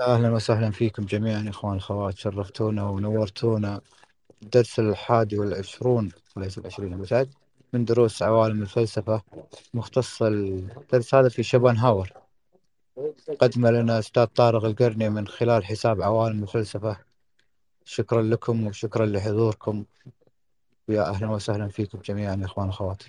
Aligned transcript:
أهلا 0.00 0.30
وسهلا 0.30 0.70
فيكم 0.70 1.04
جميعا 1.04 1.48
إخوان 1.48 1.72
الأخوات 1.72 2.18
شرفتونا 2.18 2.84
ونورتونا. 2.84 3.80
الدرس 4.42 4.78
الحادي 4.78 5.38
والعشرون 5.38 6.12
وليس 6.36 6.58
العشرين 6.58 7.02
بعد 7.02 7.34
من 7.72 7.84
دروس 7.84 8.22
عوالم 8.22 8.62
الفلسفة 8.62 9.22
مختص 9.74 10.22
الدرس 10.22 11.14
هذا 11.14 11.28
في 11.28 11.42
شوبنهاور 11.42 12.12
قدم 13.40 13.66
لنا 13.66 13.98
أستاذ 13.98 14.24
طارق 14.24 14.64
القرني 14.64 15.08
من 15.08 15.28
خلال 15.28 15.64
حساب 15.64 16.02
عوالم 16.02 16.42
الفلسفة. 16.42 16.96
شكرا 17.84 18.22
لكم 18.22 18.66
وشكرا 18.66 19.06
لحضوركم. 19.06 19.84
ويا 20.88 21.08
أهلا 21.08 21.30
وسهلا 21.30 21.68
فيكم 21.68 21.98
جميعا 21.98 22.40
إخوان 22.44 22.66
الأخوات 22.66 23.02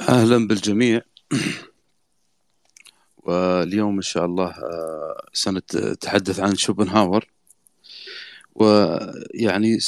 أهلا 0.00 0.48
بالجميع. 0.48 1.00
واليوم 3.30 3.96
إن 3.96 4.02
شاء 4.02 4.24
الله 4.24 4.48
آه، 4.50 5.22
سنتحدث 5.32 6.40
عن 6.40 6.56
شوبنهاور. 6.56 7.24
ويعني 8.54 9.78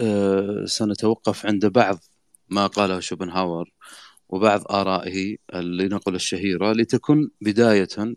آه، 0.00 0.64
سنتوقف 0.66 1.46
عند 1.46 1.66
بعض 1.66 1.98
ما 2.48 2.66
قاله 2.66 3.00
شوبنهاور 3.00 3.72
وبعض 4.28 4.72
آرائه 4.72 5.36
لنقل 5.54 6.14
الشهيرة 6.14 6.72
لتكون 6.72 7.30
بداية 7.40 8.14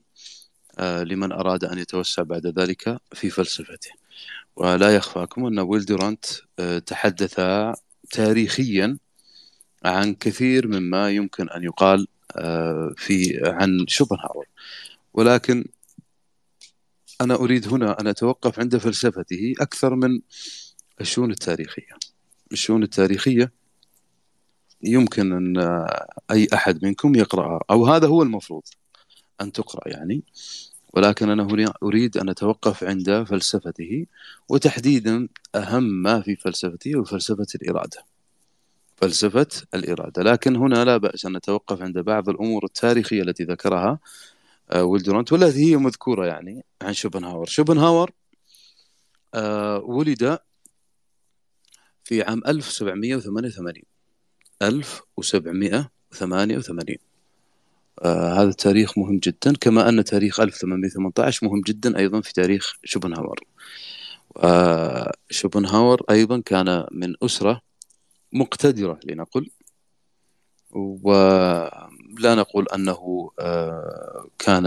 آه، 0.80 1.04
لمن 1.04 1.32
أراد 1.32 1.64
أن 1.66 1.78
يتوسع 1.78 2.24
بعد 2.24 2.48
ذلك 2.60 2.98
في 3.14 3.30
فلسفته. 3.30 3.92
ولا 4.56 4.96
يخفاكم 4.96 5.46
أن 5.46 5.60
ويلدرانت 5.60 6.26
تحدث 6.86 7.40
تاريخيا 8.12 8.98
عن 9.86 10.14
كثير 10.16 10.68
مما 10.68 11.10
يمكن 11.12 11.50
أن 11.50 11.64
يقال 11.64 12.08
في 12.98 13.40
عن 13.44 13.86
شوبنهاور 13.88 14.46
ولكن 15.14 15.66
أنا 17.22 17.36
أريد 17.36 17.68
هنا 17.68 18.00
أن 18.02 18.08
أتوقف 18.08 18.60
عند 18.60 18.78
فلسفته 18.78 19.54
أكثر 19.60 19.96
من 19.96 20.22
الشؤون 21.02 21.32
التاريخية. 21.32 21.94
الشؤون 22.52 22.84
التاريخية 22.84 23.52
يمكن 24.84 25.34
أن 25.34 25.88
أي 26.32 26.48
أحد 26.54 26.86
منكم 26.86 27.16
يقرأها 27.16 27.60
أو 27.72 27.86
هذا 27.86 28.08
هو 28.08 28.24
المفروض 28.24 28.64
أن 29.42 29.52
تقرأ 29.52 29.90
يعني. 29.90 30.24
ولكن 30.94 31.30
أنا 31.30 31.44
هنا 31.44 31.74
أريد 31.84 32.18
أن 32.18 32.30
أتوقف 32.30 32.84
عند 32.84 33.24
فلسفته 33.24 34.06
وتحديدا 34.50 35.28
أهم 35.56 35.84
ما 35.84 36.22
في 36.22 36.36
فلسفته 36.36 37.00
وفلسفة 37.00 37.48
الإرادة. 37.56 38.15
فلسفة 38.98 39.48
الإرادة. 39.74 40.24
لكن 40.24 40.56
هنا 40.56 40.86
لا 40.86 40.98
بأس 40.98 41.26
أن 41.26 41.38
نتوقف 41.38 41.82
عند 41.82 42.00
بعض 42.00 42.30
الأمور 42.30 42.66
التاريخية 42.66 43.22
التي 43.22 43.44
ذكرها 43.44 44.00
آه، 44.72 44.84
ويلدرونت 44.84 45.34
والتي 45.34 45.72
هي 45.72 45.78
مذكورة 45.78 46.26
يعني 46.26 46.66
عن 46.82 46.94
شوبنهاور. 46.94 47.46
شوبنهاور 47.46 48.12
آه، 49.34 49.78
ولد 49.80 50.40
في 52.04 52.24
عام 52.24 52.42
1788 52.48 53.84
1788 54.62 56.98
آه 58.02 58.34
هذا 58.34 58.50
التاريخ 58.50 58.98
مهم 58.98 59.18
جدا 59.18 59.54
كما 59.62 59.90
أن 59.90 60.04
تاريخ 60.04 60.40
1818 60.40 61.48
مهم 61.48 61.62
جدا 61.62 61.98
أيضا 61.98 62.22
في 62.22 62.34
تاريخ 62.34 62.74
شوبنهاور. 62.84 63.40
آه 64.38 65.12
شوبنهاور 65.30 66.02
أيضا 66.10 66.42
كان 66.46 66.86
من 66.92 67.16
أسرة 67.24 67.62
مقتدرة 68.36 69.00
لنقل 69.06 69.50
ولا 70.76 72.36
نقول 72.36 72.68
أنه 72.76 73.32
آه، 73.40 74.28
كان 74.40 74.66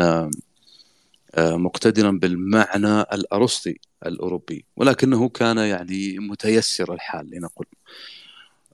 آه، 1.35 1.57
مقتدرا 1.57 2.11
بالمعنى 2.11 3.01
الأرسطي 3.01 3.79
الأوروبي 4.07 4.65
ولكنه 4.77 5.29
كان 5.29 5.59
يعني 5.59 6.19
متيسر 6.19 6.95
الحال 6.95 7.31
لنقل. 7.31 7.65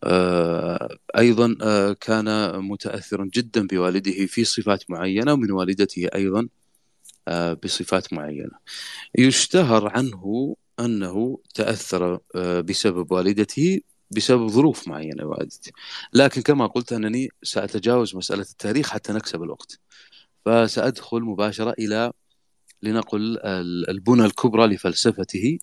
آه، 0.05 0.97
أيضا 1.19 1.55
كان 2.01 2.59
متأثرا 2.59 3.31
جدا 3.35 3.67
بوالده 3.67 4.27
في 4.27 4.45
صفات 4.45 4.91
معينة 4.91 5.33
ومن 5.33 5.51
والدته 5.51 6.09
أيضا 6.15 6.49
بصفات 7.65 8.13
معينة. 8.13 8.59
يشتهر 9.19 9.89
عنه 9.89 10.57
أنه 10.81 11.39
تأثر 11.55 12.21
بسبب 12.61 13.13
والدته 13.13 13.81
بسبب 14.15 14.49
ظروف 14.49 14.89
معينة 14.89 15.25
والدتي 15.25 15.73
لكن 16.13 16.43
كما 16.43 16.67
قلت 16.67 16.93
أنني 16.93 17.29
سأتجاوز 17.43 18.17
مسألة 18.17 18.43
التاريخ 18.43 18.91
حتى 18.91 19.13
نكسب 19.13 19.43
الوقت. 19.43 19.81
فسأدخل 20.45 21.21
مباشرة 21.21 21.75
إلى 21.79 22.13
لنقل 22.83 23.39
البنى 23.89 24.25
الكبرى 24.25 24.67
لفلسفته 24.67 25.59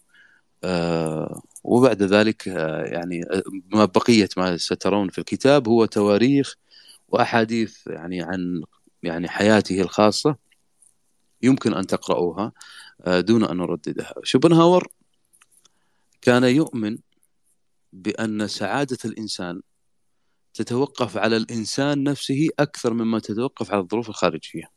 آه، 0.64 1.42
وبعد 1.64 2.04
ذلك 2.04 2.48
آه، 2.48 2.84
يعني 2.86 3.26
ما 3.74 3.86
بقية 3.86 4.30
ما 4.38 4.58
سترون 4.58 5.10
في 5.10 5.18
الكتاب 5.18 5.68
هو 5.68 5.86
تواريخ 5.86 6.56
وأحاديث 7.08 7.88
يعني 7.88 8.22
عن 8.22 8.64
يعني 9.04 9.30
حياته 9.30 9.82
الخاصة 9.82 10.36
يمكن 11.42 11.74
أن 11.74 11.88
تقرأوها 11.88 12.52
آه، 13.02 13.20
دون 13.22 13.44
أن 13.44 13.58
نرددها. 13.58 14.14
شوبنهاور 14.24 14.88
كان 16.22 16.44
يؤمن 16.44 16.98
بأن 17.94 18.48
سعادة 18.48 18.98
الإنسان 19.06 19.62
تتوقف 20.54 21.18
على 21.18 21.38
الإنسان 21.38 22.04
نفسه 22.04 22.50
أكثر 22.60 22.94
مما 22.94 23.20
تتوقف 23.20 23.72
على 23.72 23.82
الظروف 23.82 24.10
الخارجية. 24.10 24.72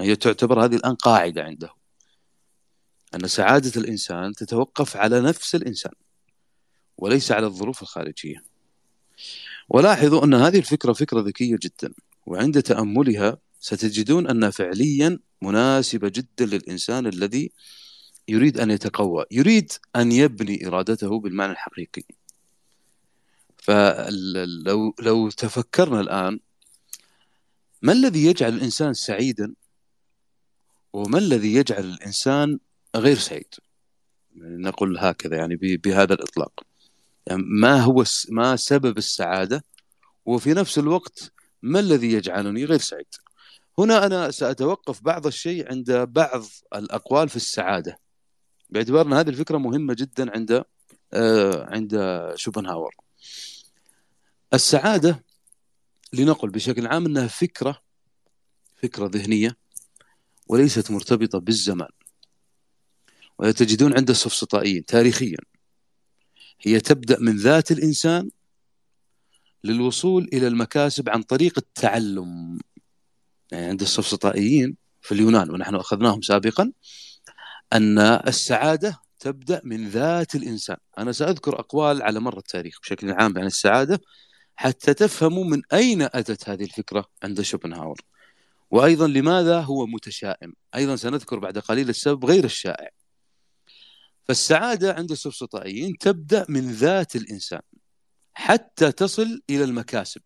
هي 0.00 0.16
تعتبر 0.16 0.64
هذه 0.64 0.76
الآن 0.76 0.94
قاعدة 0.94 1.42
عنده. 1.42 1.70
أن 3.14 3.26
سعادة 3.26 3.80
الإنسان 3.80 4.32
تتوقف 4.32 4.96
على 4.96 5.20
نفس 5.20 5.54
الإنسان 5.54 5.92
وليس 6.98 7.32
على 7.32 7.46
الظروف 7.46 7.82
الخارجية. 7.82 8.44
ولاحظوا 9.68 10.24
أن 10.24 10.34
هذه 10.34 10.58
الفكرة 10.58 10.92
فكرة 10.92 11.20
ذكية 11.20 11.58
جدا 11.62 11.94
وعند 12.26 12.62
تأملها 12.62 13.38
ستجدون 13.60 14.26
أنها 14.26 14.50
فعليا 14.50 15.18
مناسبة 15.42 16.08
جدا 16.08 16.46
للإنسان 16.46 17.06
الذي 17.06 17.50
يريد 18.28 18.60
أن 18.60 18.70
يتقوى 18.70 19.24
يريد 19.30 19.72
أن 19.96 20.12
يبني 20.12 20.66
إرادته 20.66 21.20
بالمعنى 21.20 21.52
الحقيقي. 21.52 22.02
فلو 23.62 24.94
لو 25.00 25.30
تفكرنا 25.30 26.00
الآن 26.00 26.40
ما 27.82 27.92
الذي 27.92 28.26
يجعل 28.26 28.54
الإنسان 28.54 28.94
سعيدا 28.94 29.54
وما 30.92 31.18
الذي 31.18 31.54
يجعل 31.54 31.84
الإنسان 31.84 32.58
غير 32.96 33.16
سعيد؟ 33.16 33.54
يعني 34.36 34.62
نقول 34.62 34.98
هكذا 34.98 35.36
يعني 35.36 35.56
بهذا 35.56 36.14
الإطلاق. 36.14 36.60
يعني 37.26 37.42
ما 37.46 37.80
هو 37.80 38.04
ما 38.28 38.56
سبب 38.56 38.98
السعادة؟ 38.98 39.64
وفي 40.26 40.54
نفس 40.54 40.78
الوقت 40.78 41.32
ما 41.62 41.80
الذي 41.80 42.12
يجعلني 42.12 42.64
غير 42.64 42.78
سعيد؟ 42.78 43.06
هنا 43.78 44.06
أنا 44.06 44.30
سأتوقف 44.30 45.02
بعض 45.02 45.26
الشيء 45.26 45.70
عند 45.70 45.92
بعض 45.92 46.42
الأقوال 46.74 47.28
في 47.28 47.36
السعادة. 47.36 47.98
باعتبار 48.70 49.06
أن 49.06 49.12
هذه 49.12 49.28
الفكرة 49.28 49.58
مهمة 49.58 49.94
جدا 49.94 50.30
عند 50.36 50.64
آه 51.12 51.66
عند 51.74 52.22
شوبنهاور. 52.34 52.94
السعادة 54.54 55.24
لنقل 56.12 56.50
بشكل 56.50 56.86
عام 56.86 57.06
أنها 57.06 57.26
فكرة 57.26 57.82
فكرة 58.82 59.06
ذهنية 59.06 59.56
وليست 60.46 60.90
مرتبطة 60.90 61.38
بالزمان. 61.38 61.88
وتجدون 63.38 63.96
عند 63.96 64.10
السفسطائيين 64.10 64.84
تاريخيا. 64.84 65.38
هي 66.60 66.80
تبدأ 66.80 67.20
من 67.20 67.36
ذات 67.36 67.72
الإنسان 67.72 68.30
للوصول 69.64 70.28
إلى 70.32 70.46
المكاسب 70.46 71.08
عن 71.08 71.22
طريق 71.22 71.54
التعلم. 71.58 72.58
يعني 73.52 73.66
عند 73.66 73.82
السفسطائيين 73.82 74.76
في 75.00 75.12
اليونان 75.12 75.50
ونحن 75.50 75.74
أخذناهم 75.74 76.22
سابقا 76.22 76.72
أن 77.72 77.98
السعادة 77.98 79.00
تبدأ 79.18 79.60
من 79.64 79.88
ذات 79.88 80.34
الإنسان. 80.34 80.76
أنا 80.98 81.12
سأذكر 81.12 81.60
أقوال 81.60 82.02
على 82.02 82.20
مر 82.20 82.38
التاريخ 82.38 82.80
بشكل 82.80 83.10
عام 83.10 83.38
عن 83.38 83.46
السعادة. 83.46 84.00
حتى 84.60 84.94
تفهموا 84.94 85.44
من 85.44 85.62
أين 85.72 86.02
أتت 86.02 86.48
هذه 86.48 86.64
الفكرة 86.64 87.04
عند 87.22 87.40
شوبنهاور. 87.40 88.00
وأيضا 88.70 89.06
لماذا 89.06 89.60
هو 89.60 89.86
متشائم؟ 89.86 90.52
أيضا 90.74 90.96
سنذكر 90.96 91.38
بعد 91.38 91.58
قليل 91.58 91.88
السبب 91.88 92.24
غير 92.24 92.44
الشائع. 92.44 92.88
فالسعادة 94.24 94.94
عند 94.94 95.10
السفسطائيين 95.10 95.98
تبدأ 95.98 96.46
من 96.48 96.70
ذات 96.70 97.16
الإنسان 97.16 97.60
حتى 98.34 98.92
تصل 98.92 99.40
إلى 99.50 99.64
المكاسب 99.64 100.22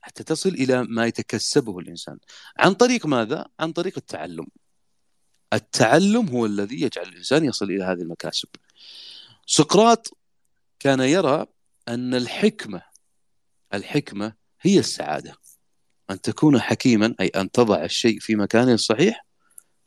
حتى 0.00 0.24
تصل 0.24 0.48
إلى 0.48 0.84
ما 0.84 1.06
يتكسبه 1.06 1.78
الإنسان. 1.78 2.18
عن 2.58 2.74
طريق 2.74 3.06
ماذا؟ 3.06 3.46
عن 3.60 3.72
طريق 3.72 3.94
التعلم. 3.96 4.46
التعلم 5.52 6.28
هو 6.28 6.46
الذي 6.46 6.82
يجعل 6.82 7.08
الإنسان 7.08 7.44
يصل 7.44 7.70
إلى 7.70 7.84
هذه 7.84 8.00
المكاسب. 8.00 8.48
سقراط 9.46 10.18
كان 10.78 11.00
يرى 11.00 11.46
أن 11.88 12.14
الحكمة 12.14 12.95
الحكمة 13.74 14.32
هي 14.60 14.78
السعادة. 14.78 15.34
أن 16.10 16.20
تكون 16.20 16.60
حكيما 16.60 17.14
أي 17.20 17.26
أن 17.26 17.50
تضع 17.50 17.84
الشيء 17.84 18.20
في 18.20 18.36
مكانه 18.36 18.72
الصحيح 18.74 19.26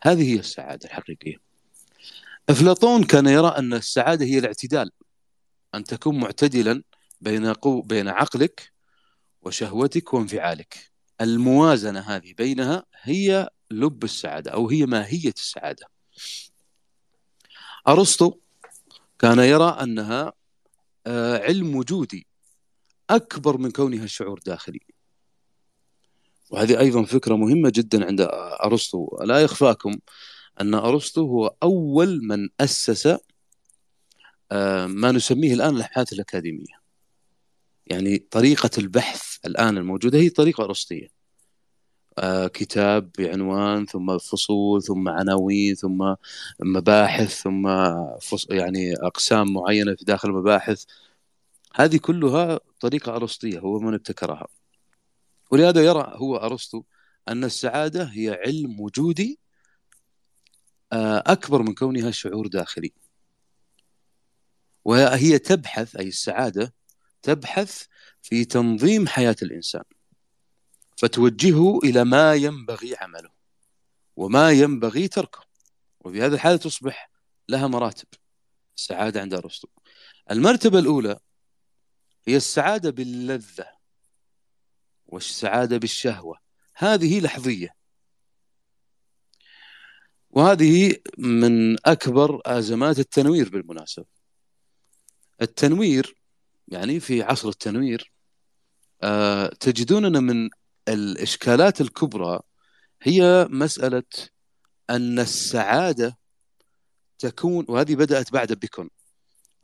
هذه 0.02 0.34
هي 0.34 0.40
السعادة 0.40 0.86
الحقيقية. 0.86 1.36
أفلاطون 2.50 3.04
كان 3.04 3.28
يرى 3.28 3.48
أن 3.48 3.74
السعادة 3.74 4.26
هي 4.26 4.40
الاعتدال. 4.40 4.92
أن 5.76 5.84
تكون 5.84 6.20
معتدلا 6.20 6.84
بين 7.22 7.54
قو 7.54 7.82
بين 7.82 8.08
عقلك 8.08 8.72
وشهوتك 9.42 10.14
وانفعالك. 10.14 10.92
الموازنة 11.22 12.00
هذه 12.00 12.34
بينها 12.34 12.86
هي 13.02 13.50
لب 13.72 14.04
السعادة 14.04 14.52
أو 14.52 14.70
هي 14.70 14.86
ماهية 14.86 15.34
السعادة. 15.38 15.88
أرسطو 17.88 18.34
كان 19.20 19.40
يرى 19.40 19.78
أنها 19.82 20.34
آه، 21.08 21.38
علم 21.38 21.76
وجودي. 21.76 22.29
أكبر 23.10 23.58
من 23.58 23.72
كونها 23.72 24.06
شعور 24.06 24.40
داخلي. 24.46 24.82
وهذه 26.50 26.80
أيضا 26.80 27.04
فكرة 27.04 27.36
مهمة 27.36 27.72
جدا 27.76 28.06
عند 28.06 28.28
أرسطو. 28.64 29.18
لا 29.24 29.40
يخفاكم 29.42 29.92
أن 30.62 30.74
أرسطو 30.74 31.22
هو 31.22 31.56
أول 31.64 32.20
من 32.24 32.50
أسس 32.60 33.18
آه، 34.52 34.86
ما 34.88 35.12
نسميه 35.12 35.54
الآن 35.54 35.76
الأبحاث 35.76 36.14
الأكاديمية. 36.14 36.80
يعني 37.88 38.18
طريقة 38.18 38.70
البحث 38.78 39.38
الآن 39.46 39.78
الموجودة 39.78 40.20
هي 40.20 40.30
طريقة 40.30 40.64
أرسطية. 40.64 41.08
آه، 42.20 42.48
كتاب 42.48 43.12
بعنوان 43.18 43.86
ثم 43.86 44.18
فصول 44.18 44.84
ثم 44.84 45.10
عناوين 45.10 45.76
ثم 45.76 46.16
مباحث 46.60 47.42
ثم 47.42 47.68
يعني 48.50 48.94
أقسام 48.94 49.54
معينة 49.54 49.96
في 49.96 50.06
داخل 50.06 50.30
المباحث. 50.30 50.84
هذه 51.80 51.98
كلها 51.98 52.60
طريقة 52.80 53.16
أرسطية 53.16 53.60
هو 53.60 53.80
من 53.80 53.94
ابتكرها. 53.94 54.48
ولهذا 55.52 55.86
يرى 55.86 56.14
هو 56.16 56.38
أرسطو 56.38 56.84
أن 57.28 57.44
السعادة 57.44 58.04
هي 58.04 58.40
علم 58.46 58.80
وجودي 58.80 59.40
آه، 60.94 61.24
أكبر 61.28 61.62
من 61.62 61.74
كونها 61.74 62.12
شعور 62.12 62.48
داخلي. 62.48 62.94
وهي 64.86 65.40
تبحث 65.40 65.96
أي 65.96 66.08
السعادة 66.08 66.74
تبحث 67.22 67.84
في 68.22 68.46
تنظيم 68.46 69.08
حياة 69.08 69.36
الإنسان. 69.42 69.84
فتوجهه 70.98 71.80
إلى 71.84 72.04
ما 72.04 72.36
ينبغي 72.36 72.96
عمله 72.96 73.30
وما 74.16 74.52
ينبغي 74.52 75.08
تركه. 75.08 75.42
وفي 76.00 76.22
هذه 76.22 76.34
الحالة 76.34 76.58
تصبح 76.58 77.12
لها 77.50 77.68
مراتب 77.68 78.08
السعادة 78.78 79.22
عند 79.22 79.34
أرسطو. 79.34 79.68
المرتبة 80.32 80.80
الأولى 80.80 81.20
هي 82.28 82.36
السعادة 82.36 82.90
باللذة 82.90 83.68
والسعادة 85.08 85.78
بالشهوة. 85.78 86.38
هذه 86.76 87.20
لحظية. 87.20 87.70
وهذه 90.30 90.96
من 91.18 91.88
أكبر 91.88 92.42
أزمات 92.46 93.00
التنوير 93.00 93.50
بالمناسبة. 93.50 94.06
التنوير 95.42 96.16
يعني 96.68 97.00
في 97.00 97.22
عصر 97.22 97.50
التنوير 97.50 98.12
آه 99.04 99.48
تجدون 99.48 100.06
أن 100.06 100.24
من 100.24 100.50
الإشكالات 100.88 101.82
الكبرى 101.82 102.40
هي 103.02 103.48
مسألة 103.50 104.04
أن 104.90 105.20
السعادة 105.20 106.18
تكون 107.20 107.66
وهذه 107.70 107.96
بدأت 107.96 108.32
بعد 108.34 108.54
بيكون 108.54 108.90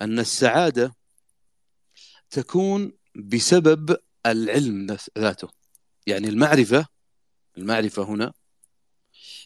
أن 0.01 0.19
السعادة 0.19 0.95
تكون 2.29 2.91
بسبب 3.15 3.97
العلم 4.25 4.97
ذاته. 5.17 5.47
يعني 6.07 6.27
المعرفة 6.27 6.87
المعرفة 7.57 8.03
هنا 8.03 8.33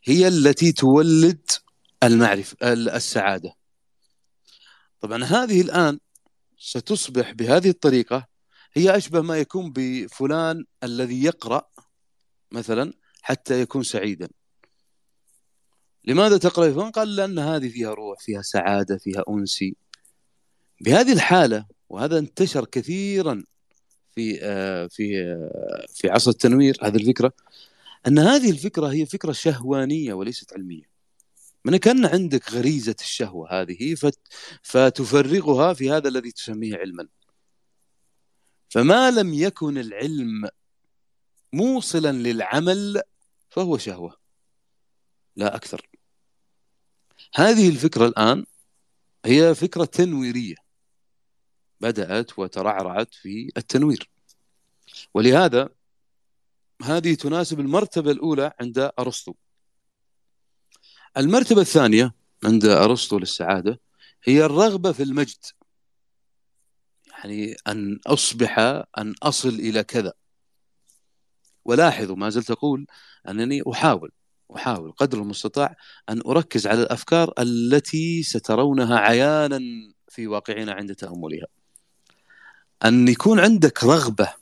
هي 0.04 0.28
التي 0.28 0.72
تولد 0.72 1.52
المعرفة 2.04 2.74
السعادة. 2.74 3.54
طبعا 5.00 5.24
هذه 5.24 5.62
الآن 5.62 6.00
ستصبح 6.58 7.32
بهذه 7.32 7.70
الطريقة 7.70 8.28
هي 8.74 8.98
أشبه 8.98 9.22
ما 9.22 9.38
يكون 9.38 9.72
بفلان 9.76 10.66
الذي 10.84 11.24
يقرأ 11.24 11.70
مثلا 12.52 12.94
حتى 13.22 13.62
يكون 13.62 13.84
سعيدا. 13.84 14.30
لماذا 16.06 16.38
تقرأ 16.38 16.72
فلان 16.72 16.92
قال 16.92 17.16
لأن 17.16 17.40
هذه 17.40 17.70
فيها 17.70 17.94
روح 17.94 18.20
فيها 18.20 18.42
سعادة 18.42 18.98
فيها 18.98 19.24
أنسي. 19.30 19.76
بهذه 20.82 21.14
الحالة 21.14 21.66
وهذا 21.90 22.20
انتشر 22.20 22.66
كثيرا 22.66 23.44
في 24.16 24.40
آه، 24.44 24.88
في 24.88 25.22
آه، 25.24 25.86
في 25.94 26.10
عصر 26.10 26.32
التنوير 26.32 26.78
هذه 26.84 26.96
الفكرة. 26.96 27.34
أن 28.08 28.20
هذه 28.20 28.52
الفكرة 28.52 28.88
هي 28.88 29.06
فكرة 29.06 29.32
شهوانية 29.32 30.14
وليست 30.14 30.54
علمية. 30.54 30.90
من 31.66 31.78
كان 31.78 32.06
عندك 32.06 32.52
غريزة 32.52 32.96
الشهوة 33.02 33.62
هذه 33.62 33.96
فتفرغها 34.64 35.74
في 35.74 35.92
هذا 35.92 36.08
الذي 36.08 36.32
تسميه 36.32 36.78
علما. 36.78 37.08
فما 38.70 39.12
لم 39.12 39.34
يكن 39.34 39.78
العلم 39.78 40.50
موصلا 41.54 42.12
للعمل 42.12 43.02
فهو 43.50 43.78
شهوة 43.78 44.18
لا 45.36 45.56
أكثر. 45.56 45.90
هذه 47.36 47.70
الفكرة 47.70 48.06
الآن 48.08 48.46
هي 49.26 49.56
فكرة 49.56 49.86
تنويرية. 49.86 50.69
بدأت 51.82 52.40
وترعرعت 52.40 53.14
في 53.14 53.52
التنوير. 53.58 54.10
ولهذا 55.14 55.70
هذه 56.84 57.14
تناسب 57.14 57.60
المرتبة 57.60 58.12
الأولى 58.12 58.54
عند 58.62 58.92
أرسطو. 59.00 59.34
المرتبة 61.18 61.62
الثانية 61.62 62.14
عند 62.44 62.66
أرسطو 62.66 63.20
للسعادة 63.20 63.80
هي 64.24 64.46
الرغبة 64.46 64.92
في 64.92 65.04
المجد. 65.04 65.46
يعني 67.18 67.56
أن 67.68 68.00
أصبح 68.08 68.60
أن 68.98 69.16
أصل 69.24 69.50
إلى 69.50 69.84
كذا. 69.84 70.14
ولاحظوا 71.66 72.16
ما 72.16 72.30
زلت 72.30 72.52
أقول 72.52 72.88
أنني 73.30 73.62
أحاول 73.72 74.12
أحاول 74.56 74.92
قدر 74.92 75.18
المستطاع 75.18 75.76
أن 76.10 76.22
أركز 76.26 76.68
على 76.68 76.82
الأفكار 76.82 77.34
التي 77.40 78.24
سترونها 78.24 78.98
عيانا 79.00 79.60
في 80.10 80.28
واقعنا 80.28 80.74
عند 80.74 80.96
تأملها. 80.96 81.48
أن 82.86 83.08
يكون 83.08 83.40
عندك 83.40 83.84
رغبة 83.84 84.34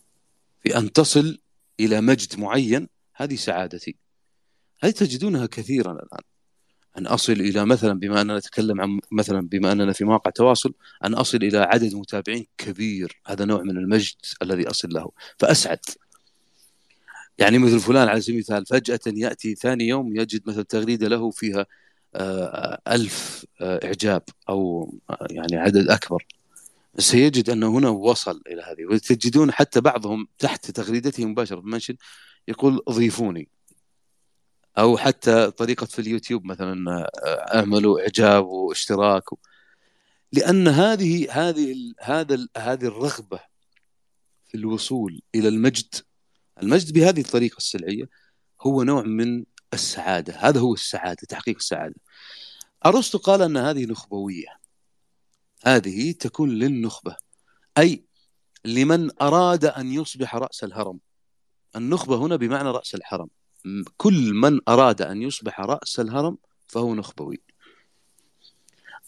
في 0.64 0.78
أن 0.78 0.92
تصل 0.92 1.40
إلى 1.80 2.02
مجد 2.02 2.40
معين 2.40 2.88
هذه 3.16 3.36
سعادتي. 3.36 3.96
هذه 4.84 4.92
تجدونها 4.92 5.46
كثيرا 5.46 5.92
الآن؟ 5.92 6.22
أن 6.98 7.08
أصل 7.08 7.34
إلى 7.34 7.66
مثلا 7.66 8.00
بما 8.00 8.22
أننا 8.22 8.38
نتكلم 8.38 8.82
عن 8.82 9.00
مثلا 9.12 9.48
بما 9.48 9.72
أننا 9.72 9.94
في 9.94 10.06
مواقع 10.06 10.32
تواصل 10.32 10.74
أن 11.06 11.14
أصل 11.14 11.38
إلى 11.38 11.58
عدد 11.58 11.96
متابعين 11.96 12.48
كبير 12.58 13.22
هذا 13.28 13.46
نوع 13.46 13.64
من 13.64 13.78
المجد 13.78 14.16
الذي 14.42 14.70
أصل 14.70 14.90
له. 14.90 15.12
فأسعد. 15.38 15.80
يعني 17.38 17.58
مثل 17.58 17.80
فلان 17.80 18.08
على 18.08 18.22
سبيل 18.22 18.36
المثال 18.36 18.66
فجأة 18.66 19.00
يأتي 19.08 19.56
ثاني 19.56 19.88
يوم 19.88 20.16
يجد 20.16 20.50
مثلا 20.50 20.64
تغريدة 20.64 21.08
له 21.08 21.32
فيها 21.32 21.66
آه، 22.16 22.82
ألف 22.88 23.46
آه، 23.62 23.80
إعجاب 23.86 24.24
أو 24.50 24.92
آه، 25.10 25.28
يعني 25.32 25.58
عدد 25.58 25.90
أكبر. 25.90 26.26
سيجد 27.00 27.50
أنه 27.50 27.68
هنا 27.78 27.90
وصل 27.90 28.42
إلى 28.48 28.62
هذه. 28.62 28.86
وتجدون 28.86 29.52
حتى 29.52 29.82
بعضهم 29.82 30.28
تحت 30.38 30.72
تغريدته 30.72 31.26
مباشرة 31.26 31.62
في 31.62 31.68
منشن 31.68 31.96
يقول 32.48 32.82
ضيفوني. 32.90 33.50
أو 34.78 34.98
حتى 34.98 35.52
طريقة 35.52 35.86
في 35.86 36.00
اليوتيوب 36.00 36.46
مثلا 36.46 37.10
اعملوا 37.56 38.02
إعجاب 38.02 38.46
واشتراك. 38.46 39.24
لأن 40.34 40.68
هذه 40.68 41.28
هذه 41.32 41.94
هذا 42.00 42.48
هذه 42.58 42.86
الرغبة 42.86 43.40
في 44.46 44.58
الوصول 44.58 45.22
إلى 45.36 45.48
المجد. 45.48 45.96
المجد 46.64 46.94
بهذه 46.94 47.22
الطريقة 47.22 47.58
السلعية 47.58 48.10
هو 48.62 48.84
نوع 48.84 49.02
من 49.02 49.46
السعادة. 49.74 50.34
هذا 50.40 50.60
هو 50.60 50.74
السعادة 50.74 51.22
تحقيق 51.30 51.56
السعادة. 51.56 51.96
أرسطو 52.86 53.18
قال 53.18 53.42
أن 53.42 53.58
هذه 53.58 53.86
نخبوية. 53.86 54.57
هذه 55.66 56.12
تكون 56.12 56.50
للنخبة. 56.50 57.16
أي 57.78 58.04
لمن 58.66 59.22
أراد 59.22 59.66
أن 59.66 59.94
يصبح 59.94 60.36
رأس 60.36 60.64
الهرم. 60.64 61.00
النخبة 61.76 62.16
هنا 62.16 62.36
بمعنى 62.36 62.70
رأس 62.70 62.96
الحرم. 62.96 63.30
كل 63.98 64.34
من 64.34 64.60
أراد 64.68 65.02
أن 65.02 65.22
يصبح 65.22 65.60
رأس 65.62 66.00
الهرم 66.00 66.38
فهو 66.68 66.96
نخبوي. 66.96 67.42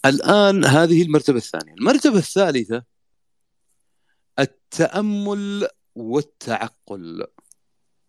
الآن 0.04 0.64
هذه 0.64 1.02
المرتبة 1.02 1.36
الثانية. 1.36 1.74
المرتبة 1.74 2.18
الثالثة 2.18 2.84
التأمل 4.38 5.68
والتعقل. 5.94 7.26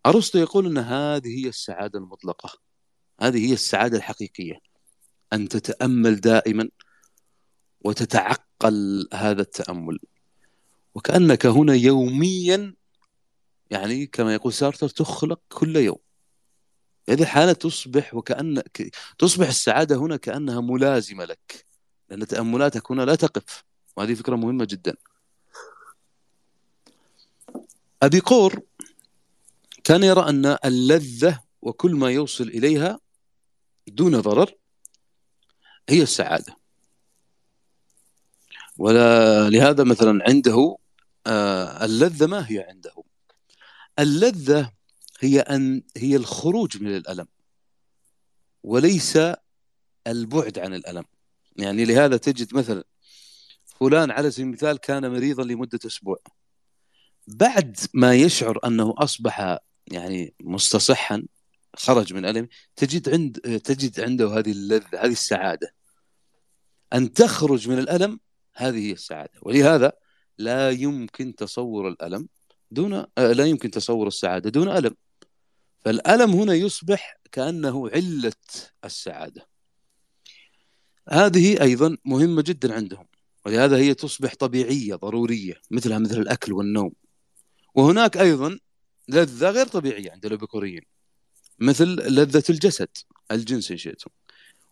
أرسطو 0.06 0.38
يقول 0.38 0.66
أن 0.66 0.78
هذه 0.78 1.44
هي 1.44 1.48
السعادة 1.48 1.98
المطلقة. 1.98 2.58
هذه 3.20 3.48
هي 3.48 3.52
السعادة 3.52 3.96
الحقيقية. 3.96 4.60
أن 5.32 5.48
تتأمل 5.48 6.20
دائما. 6.20 6.68
وتتعقل 7.84 9.08
هذا 9.14 9.42
التأمل. 9.42 9.98
وكأنك 10.94 11.46
هنا 11.46 11.74
يوميا 11.74 12.74
يعني 13.70 14.06
كما 14.06 14.34
يقول 14.34 14.52
سارتر 14.52 14.88
تخلق 14.88 15.40
كل 15.48 15.76
يوم. 15.76 15.98
هذه 17.08 17.22
الحالة 17.22 17.52
تصبح 17.52 18.14
وكأن 18.14 18.62
تصبح 19.18 19.48
السعادة 19.48 19.96
هنا 19.96 20.16
كأنها 20.16 20.60
ملازمة 20.60 21.24
لك 21.24 21.66
لأن 22.10 22.26
تأملاتك 22.26 22.90
هنا 22.90 23.02
لا 23.02 23.14
تقف. 23.14 23.64
وهذه 23.96 24.14
فكرة 24.14 24.36
مهمة 24.36 24.64
جدا. 24.64 24.94
أبي 28.02 28.20
قور 28.20 28.62
كان 29.84 30.02
يرى 30.02 30.28
أن 30.28 30.56
اللذة 30.64 31.40
وكل 31.62 31.94
ما 31.94 32.10
يوصل 32.10 32.44
إليها 32.48 33.00
دون 33.88 34.20
ضرر 34.20 34.54
هي 35.88 36.02
السعادة. 36.02 36.61
ولهذا 38.82 39.84
مثلا 39.84 40.24
عنده 40.28 40.76
آه، 41.26 41.84
اللذة 41.84 42.26
ما 42.26 42.46
هي 42.50 42.66
عنده؟ 42.68 42.92
اللذة 43.98 44.72
هي 45.20 45.40
أن 45.40 45.82
هي 45.96 46.16
الخروج 46.16 46.82
من 46.82 46.96
الألم 46.96 47.26
وليس 48.62 49.18
البعد 50.06 50.58
عن 50.58 50.74
الألم. 50.74 51.04
يعني 51.56 51.84
لهذا 51.84 52.16
تجد 52.16 52.54
مثلا 52.54 52.84
فلان 53.66 54.10
على 54.10 54.30
سبيل 54.30 54.46
المثال 54.46 54.76
كان 54.76 55.10
مريضا 55.10 55.44
لمدة 55.44 55.80
أسبوع. 55.86 56.18
بعد 57.26 57.76
ما 57.94 58.14
يشعر 58.14 58.58
أنه 58.64 58.94
أصبح 58.98 59.58
يعني 59.86 60.34
مستصحا 60.40 61.24
خرج 61.76 62.14
من 62.14 62.24
ألم 62.24 62.48
تجد 62.76 63.08
عند 63.08 63.40
تجد 63.64 64.00
عنده 64.00 64.38
هذه 64.38 64.52
اللذة 64.52 64.98
هذه 64.98 65.12
السعادة. 65.12 65.74
أن 66.92 67.12
تخرج 67.12 67.68
من 67.68 67.78
الألم 67.78 68.20
هذه 68.54 68.86
هي 68.88 68.92
السعادة. 68.92 69.40
ولهذا 69.42 69.92
لا 70.38 70.70
يمكن 70.70 71.34
تصور 71.34 71.88
الألم 71.88 72.28
دون 72.70 72.92
آه، 72.94 73.32
لا 73.32 73.44
يمكن 73.44 73.70
تصور 73.70 74.06
السعادة 74.06 74.50
دون 74.50 74.68
ألم. 74.68 74.94
فالألم 75.80 76.30
هنا 76.30 76.54
يصبح 76.54 77.20
كأنه 77.32 77.90
علة 77.90 78.32
السعادة. 78.84 79.48
هذه 81.08 81.62
أيضا 81.62 81.96
مهمة 82.04 82.42
جدا 82.42 82.74
عندهم 82.74 83.06
ولهذا 83.46 83.76
هي 83.76 83.94
تصبح 83.94 84.34
طبيعية 84.34 84.94
ضرورية 84.94 85.54
مثلها 85.70 85.98
مثل 85.98 86.20
الأكل 86.20 86.52
والنوم. 86.52 86.92
وهناك 87.74 88.16
أيضا 88.16 88.58
لذة 89.08 89.50
غير 89.50 89.66
طبيعية 89.66 90.10
عند 90.10 90.26
الأبيكوريين 90.26 90.82
مثل 91.58 91.86
لذة 91.86 92.44
الجسد 92.50 92.88
الجنس 93.30 93.70
إن 93.70 93.76
شئتم. 93.76 94.10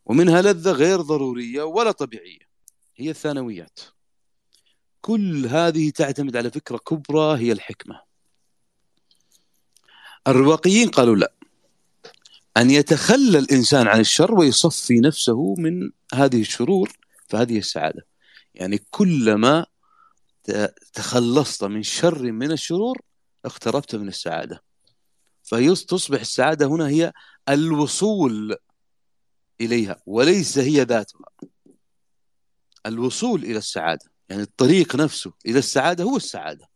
ومنها 0.06 0.42
لذة 0.42 0.72
غير 0.72 1.00
ضرورية 1.00 1.62
ولا 1.62 1.90
طبيعية. 1.90 2.50
هي 3.00 3.11
الثانويات. 3.11 3.80
كل 5.00 5.47
هذه 5.47 5.90
تعتمد 5.90 6.37
على 6.37 6.50
فكرة 6.50 6.76
كبرى 6.76 7.38
هي 7.38 7.52
الحكمة. 7.52 8.00
الرواقيين 10.28 10.88
قالوا 10.88 11.16
لا. 11.16 11.33
أن 12.57 12.71
يتخلى 12.71 13.38
الإنسان 13.38 13.88
عن 13.88 14.00
الشر 14.00 14.35
ويصفي 14.35 15.00
نفسه 15.00 15.54
من 15.59 15.90
هذه 16.14 16.40
الشرور 16.40 16.92
فهذه 17.28 17.59
السعادة. 17.59 18.07
يعني 18.54 18.78
كلما 18.90 19.66
تخلصت 20.92 21.64
من 21.64 21.83
شر 21.83 22.33
من 22.33 22.52
الشرور 22.52 23.00
اقتربت 23.45 23.95
من 23.95 24.09
السعادة. 24.09 24.62
فتصبح 25.42 26.21
السعادة 26.21 26.66
هنا 26.66 26.88
هي 26.88 27.12
الوصول 27.49 28.57
إليها 29.61 30.02
وليس 30.07 30.59
هي 30.59 30.83
ذاتها. 30.83 31.50
الوصول 32.87 33.44
إلى 33.44 33.58
السعادة. 33.58 34.10
يعني 34.28 34.42
الطريق 34.42 34.96
نفسه 34.96 35.32
إلى 35.46 35.58
السعادة 35.58 36.04
هو 36.04 36.16
السعادة 36.16 36.68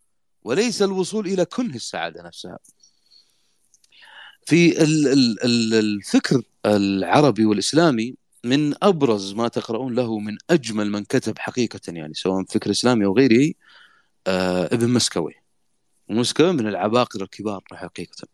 وليس 0.43 0.83
الوصول 0.83 1.27
إلى 1.27 1.45
كنه 1.45 1.75
السعادة 1.75 2.23
نفسها. 2.23 2.59
في 4.47 4.83
الفكر 5.45 6.43
العربي 6.67 7.45
والإسلامي 7.45 8.15
من 8.45 8.85
أبرز 8.85 9.33
ما 9.33 9.49
تقرؤون 9.49 9.95
له 9.95 10.19
من 10.19 10.37
أجمل 10.51 10.91
من 10.91 11.05
كتب 11.05 11.39
حقيقة 11.39 11.81
يعني 11.89 12.15
سواء 12.15 12.45
فكر 12.45 12.71
إسلامي 12.71 13.05
أو 13.05 13.17
غيره 13.17 13.53
آه 14.27 14.65
ابن 14.75 14.89
مسكوي. 14.89 15.35
مسكوي 16.09 16.53
من 16.53 16.69
العباقرة 16.69 17.23
الكبار 17.23 17.63
حقيقة. 17.73 18.29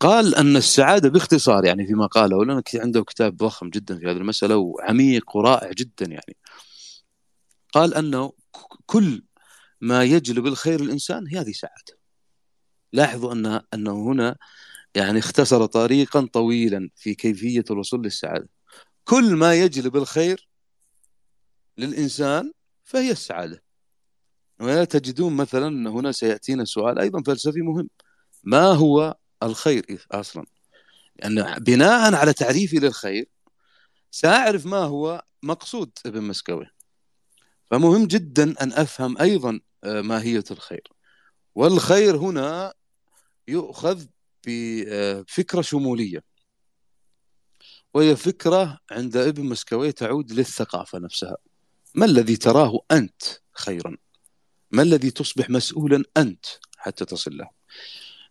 قال 0.00 0.34
أن 0.34 0.56
السعادة 0.56 1.08
باختصار 1.08 1.64
يعني 1.64 1.86
فيما 1.86 2.06
قاله 2.06 2.44
لأن 2.44 2.62
عنده 2.74 3.04
كتاب 3.04 3.36
ضخم 3.36 3.70
جدا 3.70 3.98
في 3.98 4.06
هذه 4.06 4.16
المسألة 4.16 4.56
وعميق 4.56 5.36
ورائع 5.36 5.70
جدا 5.72 6.06
يعني. 6.06 6.36
قال 7.72 7.94
أنه 7.94 8.32
كل 8.86 9.22
ما 9.80 10.04
يجلب 10.04 10.46
الخير 10.46 10.80
للإنسان 10.80 11.26
هي 11.26 11.38
هذه 11.38 11.52
سعادة 11.52 11.98
لاحظوا 12.92 13.32
أن 13.32 13.60
أنه 13.74 14.12
هنا 14.12 14.36
يعني 14.94 15.18
اختصر 15.18 15.66
طريقا 15.66 16.28
طويلا 16.32 16.90
في 16.96 17.14
كيفية 17.14 17.64
الوصول 17.70 18.02
للسعادة. 18.02 18.48
كل 19.04 19.36
ما 19.36 19.54
يجلب 19.54 19.96
الخير 19.96 20.48
للإنسان 21.78 22.52
فهي 22.84 23.10
السعادة. 23.10 23.62
وتجدون 24.60 25.32
مثلا 25.36 25.90
هنا 25.90 26.12
سيأتينا 26.12 26.64
سؤال 26.64 26.98
أيضا 26.98 27.22
فلسفي 27.22 27.60
مهم. 27.60 27.90
ما 28.44 28.66
هو 28.66 29.16
الخير 29.42 30.06
أصلا؟ 30.12 30.46
لأن 31.16 31.54
بناء 31.58 32.14
على 32.14 32.32
تعريفي 32.32 32.76
للخير 32.78 33.28
سأعرف 34.10 34.66
ما 34.66 34.78
هو 34.78 35.24
مقصود 35.42 35.90
ابن 36.06 36.22
مسكوي. 36.22 36.66
فمهم 37.70 38.06
جدا 38.06 38.62
أن 38.62 38.72
أفهم 38.72 39.18
أيضا 39.18 39.60
آه، 39.84 40.00
ماهية 40.00 40.44
الخير. 40.50 40.92
والخير 41.54 42.16
هنا 42.16 42.74
يؤخذ 43.48 44.04
بفكرة 44.46 45.62
شمولية. 45.62 46.24
وهي 47.94 48.16
فكرة 48.16 48.78
عند 48.90 49.16
ابن 49.16 49.44
مسكوي 49.44 49.92
تعود 49.92 50.32
للثقافة 50.32 50.98
نفسها. 50.98 51.36
ما 51.94 52.06
الذي 52.06 52.36
تراه 52.36 52.80
أنت 52.90 53.22
خيرا؟ 53.52 53.96
ما 54.70 54.82
الذي 54.82 55.10
تصبح 55.10 55.50
مسؤولا 55.50 56.04
أنت 56.16 56.46
حتى 56.76 57.04
تصل 57.04 57.36
له؟ 57.36 57.50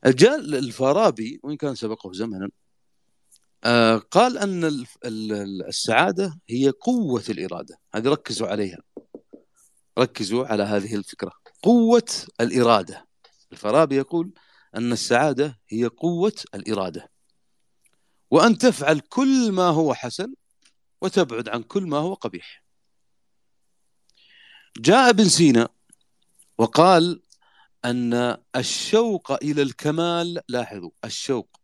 جاء 0.05 0.39
الفارابي 0.39 1.39
وإن 1.43 1.57
كان 1.57 1.75
سبقه 1.75 2.13
زمنا 2.13 2.49
آه، 3.63 3.97
قال 3.97 4.37
أن 4.37 4.85
السعادة 5.67 6.39
هي 6.49 6.69
قوة 6.69 7.23
الإرادة. 7.29 7.79
هذه 7.95 8.07
ركزوا 8.07 8.47
عليها. 8.47 8.77
ركزوا 9.99 10.45
على 10.45 10.63
هذه 10.63 10.95
الفكرة. 10.95 11.31
قوة 11.61 12.11
الإرادة. 12.41 13.07
الفارابي 13.51 13.95
يقول 13.95 14.33
أن 14.75 14.91
السعادة 14.91 15.59
هي 15.69 15.85
قوة 15.85 16.35
الإرادة. 16.55 17.11
وأن 18.31 18.57
تفعل 18.57 18.99
كل 18.99 19.51
ما 19.51 19.67
هو 19.67 19.93
حسن 19.93 20.33
وتبعد 21.01 21.49
عن 21.49 21.63
كل 21.63 21.83
ما 21.83 21.97
هو 21.97 22.13
قبيح. 22.13 22.63
جاء 24.77 25.09
ابن 25.09 25.29
سينا 25.29 25.69
وقال 26.57 27.21
أن 27.85 28.37
الشوق 28.55 29.31
إلى 29.31 29.61
الكمال 29.61 30.41
لاحظوا 30.49 30.91
الشوق. 31.05 31.59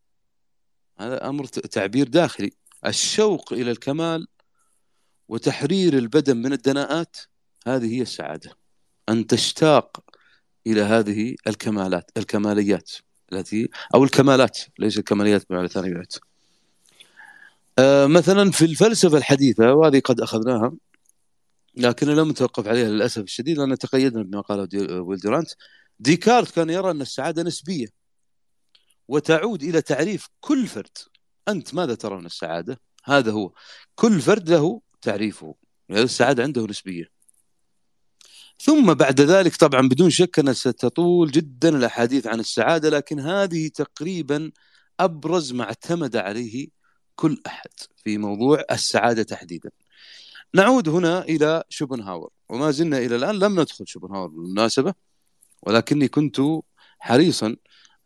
هذا 0.98 1.30
أمر 1.30 1.46
تعبير 1.46 2.08
داخلي. 2.08 2.52
الشوق 2.86 3.54
إلى 3.54 3.72
الكمال 3.72 4.28
وتحرير 5.28 5.98
البدن 5.98 6.38
من 6.38 6.54
الدناءات 6.54 7.18
هذه 7.68 7.96
هي 7.96 8.02
السعادة 8.02 8.58
أن 9.10 9.28
تشتاق 9.28 10.04
إلى 10.68 10.82
هذه 10.82 11.36
الكمالات 11.48 12.12
الكماليات 12.18 12.92
التي 13.34 13.70
أو 13.96 14.04
الكمالات 14.04 14.60
ليس 14.80 14.98
الكماليات 14.98 15.50
بمعنى 15.50 15.68
ثانيات 15.68 16.16
آه 17.80 18.06
مثلا 18.06 18.52
في 18.52 18.66
الفلسفة 18.66 19.18
الحديثة 19.18 19.74
وهذه 19.74 20.00
قد 20.00 20.22
أخذناها 20.22 20.74
لكن 21.76 22.08
لم 22.08 22.30
نتوقف 22.30 22.68
عليها 22.68 22.90
للأسف 22.90 23.22
الشديد 23.22 23.58
لأن 23.58 23.78
تقيدنا 23.78 24.24
بما 24.24 24.42
قاله 24.42 24.68
ويلدرانت 25.02 25.50
ديكارت 26.00 26.56
كان 26.56 26.70
يرى 26.70 26.92
أن 26.92 27.02
السعادة 27.02 27.44
نسبية 27.44 27.88
وتعود 29.08 29.64
إلى 29.64 29.82
تعريف 29.82 30.28
كل 30.40 30.68
فرد. 30.68 30.98
أنت 31.48 31.74
ماذا 31.74 31.96
ترى 31.96 32.18
من 32.18 32.26
السعادة؟ 32.26 32.80
هذا 33.04 33.32
هو. 33.32 33.54
كل 33.96 34.22
فرد 34.22 34.50
له 34.50 34.82
تعريفه. 35.02 35.56
السعادة 35.92 36.44
عنده 36.44 36.66
نسبية. 36.66 37.21
ثم 38.64 38.94
بعد 38.94 39.22
ذلك 39.22 39.56
طبعا 39.56 39.88
بدون 39.90 40.10
شك 40.10 40.40
أنها 40.40 40.54
ستطول 40.54 41.32
جدا 41.32 41.78
الأحاديث 41.78 42.28
عن 42.28 42.40
السعادة 42.40 42.90
لكن 42.90 43.20
هذه 43.20 43.68
تقريبا 43.68 44.52
أبرز 45.00 45.54
ما 45.54 45.64
اعتمد 45.64 46.16
عليه 46.16 46.68
كل 47.16 47.42
أحد 47.48 47.70
في 48.04 48.18
موضوع 48.18 48.64
السعادة 48.72 49.24
تحديدا. 49.24 49.72
نعود 50.54 50.90
هنا 50.90 51.24
إلى 51.24 51.64
شوبنهاور. 51.70 52.30
وما 52.50 52.72
زلنا 52.72 52.98
إلى 52.98 53.16
الآن 53.16 53.40
لم 53.40 53.60
ندخل 53.60 53.88
شوبنهاور 53.88 54.28
بالمناسبة 54.28 54.94
ولكني 55.64 56.08
كنت 56.08 56.42
حريصا 57.00 57.56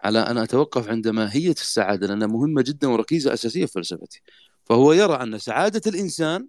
على 0.02 0.20
أن 0.20 0.38
أتوقف 0.38 0.88
عند 0.90 1.08
ماهية 1.08 1.52
السعادة 1.52 2.08
لأنها 2.08 2.28
مهمة 2.28 2.62
جدا 2.62 2.88
وركيزة 2.88 3.34
أساسية 3.34 3.66
في 3.66 3.72
فلسفتي. 3.72 4.22
فهو 4.66 4.94
يرى 4.94 5.14
أن 5.14 5.40
سعادة 5.40 5.82
الإنسان 5.88 6.48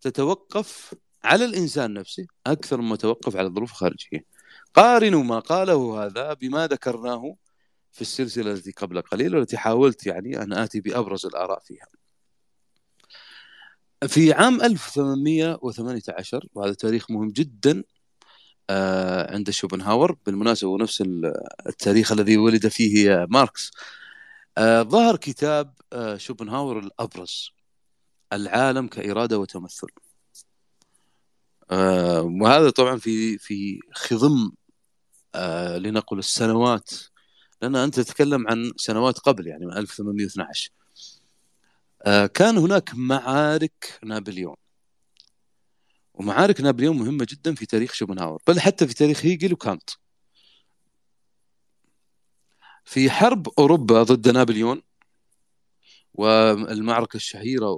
تتوقف 0.00 0.94
على 1.24 1.44
الإنسان 1.44 1.92
نفسه 1.94 2.26
أكثر 2.46 2.80
مما 2.80 2.96
توقف 2.96 3.36
على 3.36 3.46
الظروف 3.46 3.70
الخارجية. 3.70 4.24
قارنوا 4.74 5.22
ما 5.22 5.38
قاله 5.38 6.04
هذا 6.04 6.34
بما 6.34 6.66
ذكرناه 6.66 7.36
في 7.92 8.00
السلسلة 8.00 8.52
التي 8.52 8.70
قبل 8.70 9.00
قليل 9.00 9.36
والتي 9.36 9.56
حاولت 9.56 10.06
يعني 10.06 10.42
أن 10.42 10.52
آتي 10.52 10.80
بأبرز 10.80 11.26
الآراء 11.26 11.60
فيها. 11.60 11.86
في 14.06 14.32
عام 14.32 14.62
1818 14.62 16.48
وهذا 16.54 16.72
تاريخ 16.72 17.10
مهم 17.10 17.30
جدا 17.30 17.84
آه، 18.70 19.34
عند 19.34 19.50
شوبنهاور 19.50 20.16
بالمناسبة 20.26 20.70
ونفس 20.70 21.02
التاريخ 21.66 22.12
الذي 22.12 22.36
ولد 22.36 22.68
فيه 22.68 23.26
ماركس 23.30 23.70
آه، 24.58 24.82
ظهر 24.82 25.16
كتاب 25.16 25.74
آه، 25.92 26.16
شوبنهاور 26.16 26.78
الأبرز 26.78 27.52
العالم 28.32 28.88
كإرادة 28.88 29.38
وتمثل. 29.38 29.88
وهذا 32.42 32.70
طبعا 32.70 32.96
في 32.96 33.38
في 33.38 33.80
خضم 33.94 34.50
لنقل 35.76 36.18
السنوات 36.18 36.90
لأن 37.62 37.76
أنت 37.76 38.00
تتكلم 38.00 38.48
عن 38.48 38.72
سنوات 38.76 39.18
قبل 39.18 39.46
يعني 39.46 39.66
من 39.66 39.76
1812 39.76 40.70
كان 42.34 42.58
هناك 42.58 42.90
معارك 42.94 43.98
نابليون. 44.04 44.56
ومعارك 46.14 46.60
نابليون 46.60 46.96
مهمة 46.96 47.26
جدا 47.30 47.54
في 47.54 47.66
تاريخ 47.66 47.92
شوبنهاور 47.92 48.42
بل 48.46 48.60
حتى 48.60 48.86
في 48.86 48.94
تاريخ 48.94 49.24
هيجل 49.24 49.52
وكانت 49.52 49.90
في 52.84 53.10
حرب 53.10 53.48
أوروبا 53.58 54.02
ضد 54.02 54.28
نابليون 54.28 54.82
والمعركة 56.14 57.16
الشهيرة 57.16 57.70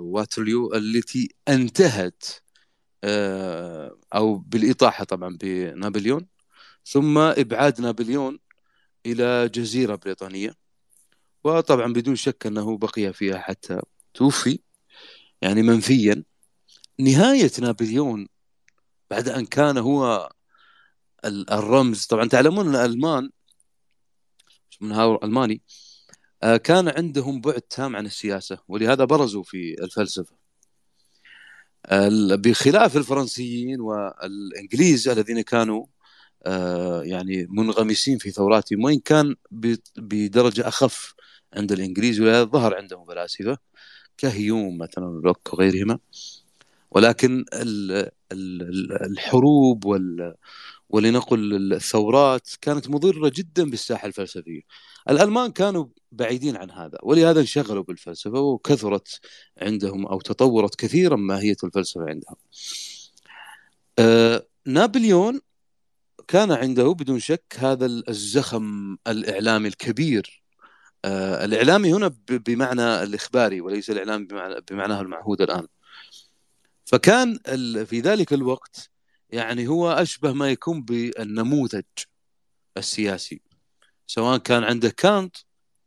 واترليو 0.00 0.74
التي 0.74 1.34
انتهت 1.48 2.24
آه، 3.04 3.98
أو 4.14 4.36
بالإطاحة 4.38 5.04
طبعا 5.04 5.36
بنابليون 5.40 6.26
ثم 6.84 7.18
إبعاد 7.18 7.80
نابليون 7.80 8.38
إلى 9.06 9.48
جزيرة 9.48 9.96
بريطانية. 9.96 10.54
وطبعا 11.44 11.92
بدون 11.92 12.16
شك 12.16 12.46
أنه 12.46 12.78
بقي 12.78 13.12
فيها 13.12 13.38
حتى 13.38 13.80
توفي 14.14 14.60
يعني 15.42 15.62
منفيا. 15.62 16.24
نهاية 17.00 17.50
نابليون 17.60 18.28
بعد 19.10 19.28
أن 19.28 19.46
كان 19.46 19.78
هو 19.78 20.30
الرمز 21.24 22.06
طبعا 22.06 22.28
تعلمون 22.28 22.68
أن 22.68 22.74
الألمان 22.74 23.30
من 24.80 24.92
هاور 24.92 25.24
ألماني 25.24 25.62
آه، 26.42 26.56
كان 26.56 26.88
عندهم 26.88 27.40
بعد 27.40 27.60
تام 27.60 27.96
عن 27.96 28.06
السياسة 28.06 28.58
ولهذا 28.68 29.04
برزوا 29.04 29.42
في 29.42 29.84
الفلسفة. 29.84 30.47
بخلاف 32.36 32.96
الفرنسيين 32.96 33.80
والإنجليز 33.80 35.08
الذين 35.08 35.40
كانوا 35.40 35.86
آه، 36.46 37.02
يعني 37.02 37.46
منغمسين 37.50 38.18
في 38.18 38.30
ثوراتهم 38.30 38.84
وإن 38.84 38.98
كان 39.00 39.34
بدرجة 39.96 40.68
أخف 40.68 41.14
عند 41.54 41.72
الإنجليز 41.72 42.20
ولهذا 42.20 42.44
ظهر 42.44 42.74
عندهم 42.76 43.04
فلاسفة 43.06 43.58
كهيوم 44.18 44.78
مثلا 44.78 45.20
لوك 45.24 45.52
وغيرهما. 45.54 45.98
ولكن 46.90 47.44
الحروب 49.02 49.84
وال 49.84 50.34
ولنقل 50.90 51.72
الثورات 51.72 52.50
كانت 52.60 52.90
مضرة 52.90 53.32
جدا 53.34 53.70
بالساحة 53.70 54.06
الفلسفية. 54.06 54.60
الألمان 55.10 55.52
كانوا 55.52 55.86
بعيدين 56.12 56.56
عن 56.56 56.70
هذا 56.70 56.98
ولهذا 57.02 57.40
انشغلوا 57.40 57.82
بالفلسفة 57.82 58.40
وكثرت 58.40 59.20
عندهم 59.62 60.06
أو 60.06 60.20
تطورت 60.20 60.74
كثيرا 60.74 61.16
ماهية 61.16 61.56
الفلسفة 61.64 62.00
عندهم. 62.08 62.36
آه 63.98 64.46
نابليون 64.66 65.40
كان 66.28 66.52
عنده 66.52 66.92
بدون 66.92 67.18
شك 67.20 67.56
هذا 67.58 67.86
الزخم 67.86 68.96
الإعلامي 69.06 69.68
الكبير. 69.68 70.42
آه 71.04 71.44
الإعلامي 71.44 71.92
هنا 71.92 72.14
بمعنى 72.28 73.02
الإخباري 73.02 73.60
وليس 73.60 73.90
الإعلام 73.90 74.26
بمعناه 74.70 75.00
المعهود 75.00 75.42
الآن. 75.42 75.66
فكان 76.84 77.38
في 77.84 78.00
ذلك 78.00 78.32
الوقت 78.32 78.90
يعني 79.30 79.68
هو 79.68 79.90
أشبه 79.90 80.32
ما 80.32 80.50
يكون 80.50 80.82
بالنموذج 80.82 81.84
السياسي 82.76 83.40
سواء 84.06 84.38
كان 84.38 84.64
عنده 84.64 84.90
كانت 84.90 85.36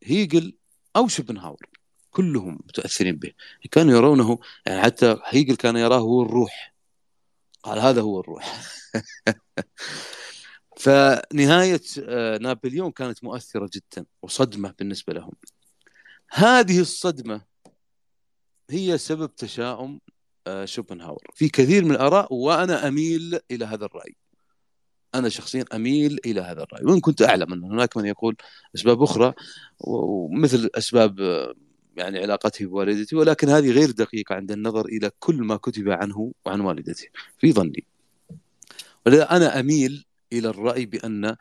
هيجل 0.04 0.58
أو 0.96 1.08
شوبنهاور 1.08 1.70
كلهم 2.12 2.54
متأثرين 2.54 3.16
به. 3.16 3.34
كانوا 3.72 3.94
يرونه 3.94 4.40
يعني 4.66 4.82
حتى 4.82 5.20
هيجل 5.26 5.56
كان 5.56 5.78
يراه 5.78 6.00
هو 6.00 6.22
الروح. 6.22 6.76
قال 7.64 7.80
هذا 7.80 8.02
هو 8.02 8.20
الروح. 8.20 8.62
فنهاية 10.78 11.82
آه، 12.00 12.38
نابليون 12.38 12.92
كانت 12.92 13.24
مؤثرة 13.24 13.70
جدا 13.74 14.06
وصدمة 14.22 14.74
بالنسبة 14.80 15.14
لهم. 15.14 15.34
هذه 16.32 16.80
الصدمة 16.80 17.42
هي 18.70 18.98
سبب 18.98 19.36
تشاؤم 19.36 20.00
شوبنهاور. 20.66 21.28
في 21.36 21.50
كثير 21.50 21.86
من 21.86 21.92
الآراء 21.92 22.34
وأنا 22.34 22.88
أميل 22.88 23.40
إلى 23.52 23.66
هذا 23.66 23.86
الرأي. 23.86 24.16
أنا 25.16 25.30
شخصيا 25.30 25.66
أميل 25.74 26.20
إلى 26.26 26.42
هذا 26.42 26.64
الرأي. 26.64 26.86
وإن 26.86 27.00
كنت 27.00 27.22
أعلم 27.22 27.54
أن 27.54 27.64
هناك 27.64 27.98
من 27.98 28.06
يقول 28.06 28.36
أسباب 28.76 29.04
أخرى 29.04 29.34
ومثل 29.80 30.70
أسباب 30.76 31.20
آه، 31.20 31.54
يعني 31.98 32.20
علاقته 32.20 32.66
بوالدته 32.66 33.18
ولكن 33.18 33.50
هذه 33.50 33.72
غير 33.72 33.92
دقيقة 33.92 34.36
عند 34.36 34.52
النظر 34.52 34.86
إلى 34.86 35.12
كل 35.20 35.36
ما 35.36 35.56
كتب 35.56 35.90
عنه 35.90 36.32
وعن 36.46 36.62
والدته. 36.62 37.08
في 37.38 37.52
ظني. 37.54 37.86
ولذا 39.06 39.32
أنا 39.36 39.60
أميل 39.60 40.06
إلى 40.34 40.50
الرأي 40.50 40.86
بأن 40.86 41.36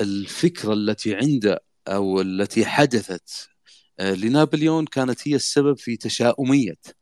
الفكرة 0.00 0.72
التي 0.72 1.14
عند 1.14 1.58
أو 1.88 2.20
التي 2.20 2.64
حدثت 2.66 3.48
آه، 4.00 4.14
لنابليون 4.14 4.84
كانت 4.84 5.28
هي 5.28 5.34
السبب 5.34 5.78
في 5.78 5.96
تشاؤمية 5.96 6.76
آه، 6.88 6.99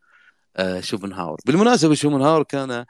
شوبنهاور 0.81 1.39
بالمناسبة 1.47 1.95
شوبنهاور 1.95 2.43
كان 2.43 2.85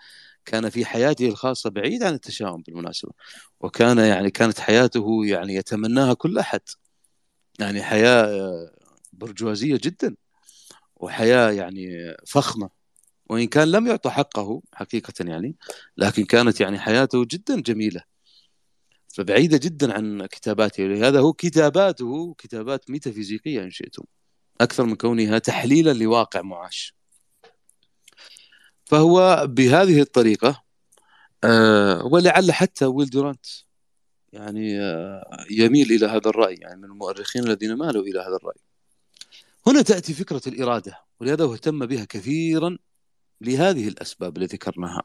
كان 0.45 0.69
في 0.71 0.85
حياته 0.85 1.29
الخاصة 1.29 1.71
بعيد 1.71 2.03
عن 2.03 2.15
التشاؤم 2.15 2.63
بالمناسبة 2.63 3.13
وكان 3.61 3.99
يعني 3.99 4.31
كانت 4.31 4.61
حياته 4.61 5.27
يعني 5.27 5.55
يتمناها 5.55 6.15
كل 6.15 6.39
أحد. 6.39 6.61
يعني 7.61 7.83
حياة 7.83 8.25
آه، 8.25 8.71
برجوازية 9.13 9.81
جدا 9.83 10.17
وحياة 10.97 11.51
يعني 11.51 12.15
فخمة. 12.27 12.71
وإن 13.31 13.47
كان 13.47 13.71
لم 13.71 13.87
يعطى 13.87 14.11
حقه 14.11 14.63
حقيقة 14.73 15.15
يعني 15.21 15.57
لكن 15.97 16.25
كانت 16.25 16.61
يعني 16.61 16.79
حياته 16.79 17.25
جدا 17.31 17.61
جميلة 17.61 18.03
فبعيدة 19.09 19.59
جدا 19.63 19.95
عن 19.95 20.27
كتاباته. 20.27 20.85
لهذا 20.85 21.21
هو 21.21 21.33
كتاباته 21.33 22.35
كتابات 22.39 22.91
ميتافيزيقية 22.91 23.63
إن 23.63 23.71
شئتم 23.71 24.05
أكثر 24.61 24.85
من 24.85 24.95
كونها 24.95 25.39
تحليلا 25.39 25.93
لواقع 25.93 26.43
معاش. 26.43 26.98
فهو 28.89 29.47
بهذه 29.47 30.01
الطريقة 30.01 30.63
آه 31.45 32.05
ولعل 32.05 32.53
حتى 32.53 32.85
ويل 32.85 33.11
دورانت 33.11 33.47
يعني 34.33 34.81
آه 34.81 35.47
يميل 35.51 35.93
إلى 35.93 36.07
هذا 36.07 36.29
الرأي 36.29 36.55
يعني 36.55 36.77
من 36.77 36.85
المؤرخين 36.85 37.45
الذين 37.45 37.75
مالوا 37.75 38.03
إلى 38.03 38.21
هذا 38.21 38.37
الرأي. 38.37 38.61
هنا 39.67 39.83
تأتي 39.83 40.15
فكرة 40.15 40.43
الإرادة 40.47 40.99
ولهذا 41.21 41.45
اهتم 41.45 41.87
بها 41.87 42.05
كثيرا 42.05 42.79
لهذه 43.41 43.89
الأسباب 43.89 44.39
التي 44.39 44.57
ذكرناها. 44.57 45.03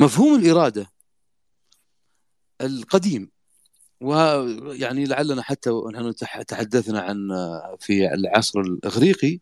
مفهوم 0.00 0.40
الإرادة 0.40 0.90
القديم 2.60 3.30
ويعني 4.00 5.04
لعلنا 5.04 5.42
حتى 5.42 5.70
نحن 5.70 6.14
تحدثنا 6.46 7.00
عن 7.00 7.30
آه، 7.30 7.76
في 7.80 8.14
العصر 8.14 8.60
الإغريقي 8.60 9.40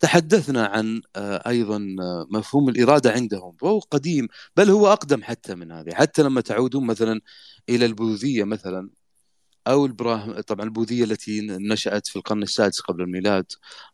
تحدثنا 0.00 0.66
عن 0.66 1.02
آه، 1.16 1.48
أيضا 1.48 1.76
آه، 2.00 2.26
مفهوم 2.30 2.68
الإرادة 2.68 3.12
عندهم 3.12 3.56
وهو 3.62 3.78
قديم 3.78 4.28
بل 4.56 4.70
هو 4.70 4.92
أقدم 4.92 5.22
حتى 5.22 5.54
من 5.54 5.72
هذه. 5.72 5.94
حتى 5.94 6.22
لما 6.22 6.40
تعودون 6.40 6.86
مثلا 6.86 7.20
إلى 7.68 7.86
البوذية 7.86 8.44
مثلا 8.44 8.90
أو 9.66 9.86
البراهم 9.86 10.40
طبعا 10.40 10.64
البوذية 10.66 11.04
التي 11.04 11.40
نشأت 11.42 12.06
في 12.08 12.16
القرن 12.16 12.42
السادس 12.42 12.80
قبل 12.80 13.02
الميلاد 13.02 13.46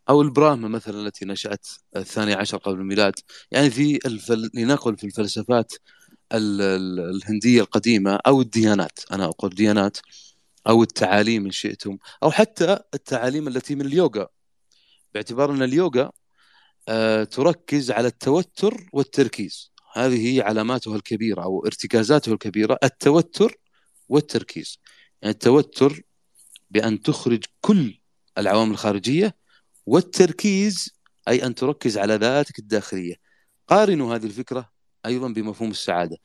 أو 0.09 0.23
البراهمة 0.23 0.69
مثلا 0.69 1.07
التي 1.07 1.25
نشأت 1.25 1.67
الثاني 1.97 2.35
عشر 2.35 2.57
قبل 2.59 2.81
الميلاد. 2.81 3.15
يعني 3.51 3.71
في 3.71 3.99
الفل... 4.07 4.51
لنقل 4.55 4.97
في 4.97 5.05
الفلسفات 5.05 5.73
الهندية 6.33 7.61
القديمة 7.61 8.19
أو 8.27 8.41
الديانات 8.41 8.99
أنا 9.13 9.25
أقول 9.25 9.51
ديانات 9.55 9.99
أو 10.69 10.83
التعاليم 10.83 11.45
إن 11.45 11.51
شئتم 11.51 11.99
أو 12.23 12.31
حتى 12.31 12.79
التعاليم 12.95 13.49
التي 13.49 13.75
من 13.75 13.87
اليوغا. 13.87 14.29
باعتبار 15.15 15.51
أن 15.51 15.63
اليوغا 15.63 16.11
آه، 16.89 17.25
تركز 17.25 17.91
على 17.91 18.09
التوتر 18.09 18.89
والتركيز. 18.93 19.73
هذه 19.95 20.35
هي 20.37 20.41
علاماتها 20.41 20.97
الكبيرة 20.97 21.43
أو 21.43 21.67
ارتكازاته 21.67 22.33
الكبيرة 22.33 22.79
التوتر 22.85 23.57
والتركيز. 24.09 24.79
يعني 25.23 25.35
التوتر 25.35 26.03
بأن 26.71 27.01
تخرج 27.01 27.45
كل 27.61 28.01
العوامل 28.39 28.73
الخارجية 28.73 29.37
والتركيز 29.87 30.91
أي 31.29 31.47
أن 31.47 31.55
تركز 31.55 31.99
على 31.99 32.15
ذاتك 32.17 32.59
الداخلية. 32.59 33.15
قارنوا 33.69 34.15
هذه 34.17 34.25
الفكرة 34.27 34.71
أيضا 35.07 35.29
بمفهوم 35.29 35.71
السعادة. 35.71 36.17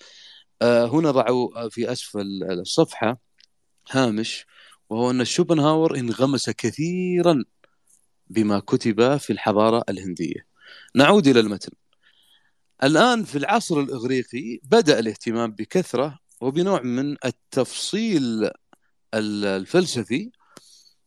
آه، 0.62 0.86
هنا 0.86 1.12
ضعوا 1.12 1.69
في 1.69 1.91
اسفل 1.91 2.43
الصفحة 2.52 3.19
هامش 3.91 4.45
وهو 4.89 5.12
أن 5.12 5.26
شوبنهاور 5.26 6.00
انغمس 6.00 6.50
كثيرا 6.50 7.43
بما 8.29 8.59
كتب 8.59 9.17
في 9.17 9.33
الحضارة 9.33 9.83
الهندية. 9.89 10.47
نعود 10.95 11.27
إلى 11.27 11.39
المتن. 11.39 11.71
الآن 12.83 13.23
في 13.23 13.37
العصر 13.37 13.79
الإغريقي 13.79 14.59
بدأ 14.63 14.99
الاهتمام 14.99 15.51
بكثرة 15.51 16.19
وبنوع 16.41 16.81
من 16.81 17.17
التفصيل 17.25 18.49
الفلسفي 19.13 20.31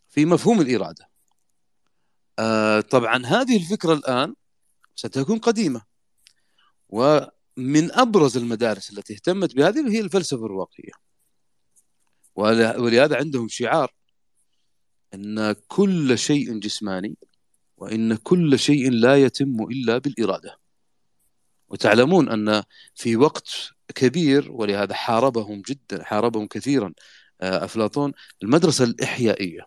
في 0.08 0.24
مفهوم 0.24 0.60
الإرادة. 0.60 1.10
آه 2.38 2.80
طبعا 2.80 3.26
هذه 3.26 3.56
الفكرة 3.56 3.92
الآن 3.92 4.34
ستكون 4.96 5.38
قديمة. 5.38 5.82
ومن 6.88 7.92
أبرز 7.92 8.36
المدارس 8.36 8.90
التي 8.90 9.14
اهتمت 9.14 9.56
بهذه 9.56 9.92
هي 9.92 10.00
الفلسفة 10.00 10.44
الرواقية. 10.46 10.92
ولهذا 12.34 13.16
عندهم 13.16 13.48
شعار 13.48 13.92
أن 15.14 15.54
كل 15.68 16.18
شيء 16.18 16.58
جسماني 16.58 17.16
وإن 17.76 18.16
كل 18.16 18.58
شيء 18.58 18.90
لا 18.90 19.16
يتم 19.16 19.62
إلا 19.70 19.98
بالإرادة. 19.98 20.58
وتعلمون 21.68 22.28
أن 22.28 22.62
في 22.94 23.16
وقت 23.16 23.70
كبير 23.94 24.52
ولهذا 24.52 24.94
حاربهم 24.94 25.62
جدا 25.68 26.04
حاربهم 26.04 26.46
كثيرا 26.46 26.92
آه، 27.40 27.64
أفلاطون 27.64 28.12
المدرسة 28.42 28.84
الإحيائية. 28.84 29.66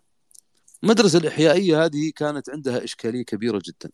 المدرسة 0.82 1.18
الإحيائية 1.18 1.84
هذه 1.84 2.12
كانت 2.16 2.50
عندها 2.50 2.84
إشكالية 2.84 3.22
كبيرة 3.24 3.62
جدا. 3.66 3.90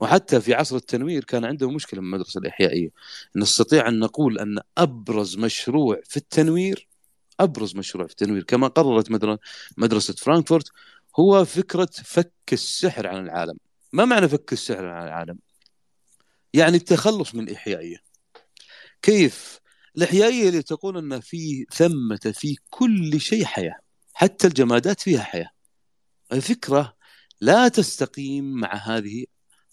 وحتى 0.00 0.40
في 0.40 0.54
عصر 0.54 0.76
التنوير 0.76 1.24
كان 1.24 1.44
عندهم 1.44 1.74
مشكلة 1.74 2.00
من 2.00 2.06
المدرسة 2.06 2.40
الإحيائية. 2.40 2.90
نستطيع 3.36 3.88
أن 3.88 3.98
نقول 3.98 4.38
أن 4.38 4.58
أبرز 4.78 5.36
مشروع 5.38 6.00
في 6.04 6.16
التنوير 6.16 6.89
أبرز 7.42 7.76
مشروع 7.76 8.06
في 8.06 8.12
التنوير 8.12 8.42
كما 8.42 8.68
قررت 8.68 9.38
مدرسة 9.76 10.14
فرانكفورت 10.14 10.68
هو 11.18 11.44
فكرة 11.44 11.88
فك 12.04 12.32
السحر 12.52 13.06
عن 13.06 13.24
العالم. 13.24 13.58
ما 13.92 14.04
معنى 14.04 14.28
فك 14.28 14.52
السحر 14.52 14.86
عن 14.86 15.06
العالم؟ 15.06 15.38
يعني 16.54 16.76
التخلص 16.76 17.34
من 17.34 17.48
الإحيائية 17.48 17.96
كيف؟ 19.02 19.60
الإحيائية 19.96 20.48
اللي 20.48 20.62
تقول 20.62 20.96
أن 20.96 21.20
في 21.20 21.66
ثمة 21.72 22.32
في 22.34 22.56
كل 22.70 23.20
شيء 23.20 23.44
حياة 23.44 23.76
حتى 24.14 24.46
الجمادات 24.46 25.00
فيها 25.00 25.22
حياة. 25.22 25.50
الفكرة 26.32 26.96
لا 27.40 27.68
تستقيم 27.68 28.44
مع 28.44 28.74
هذه 28.74 29.24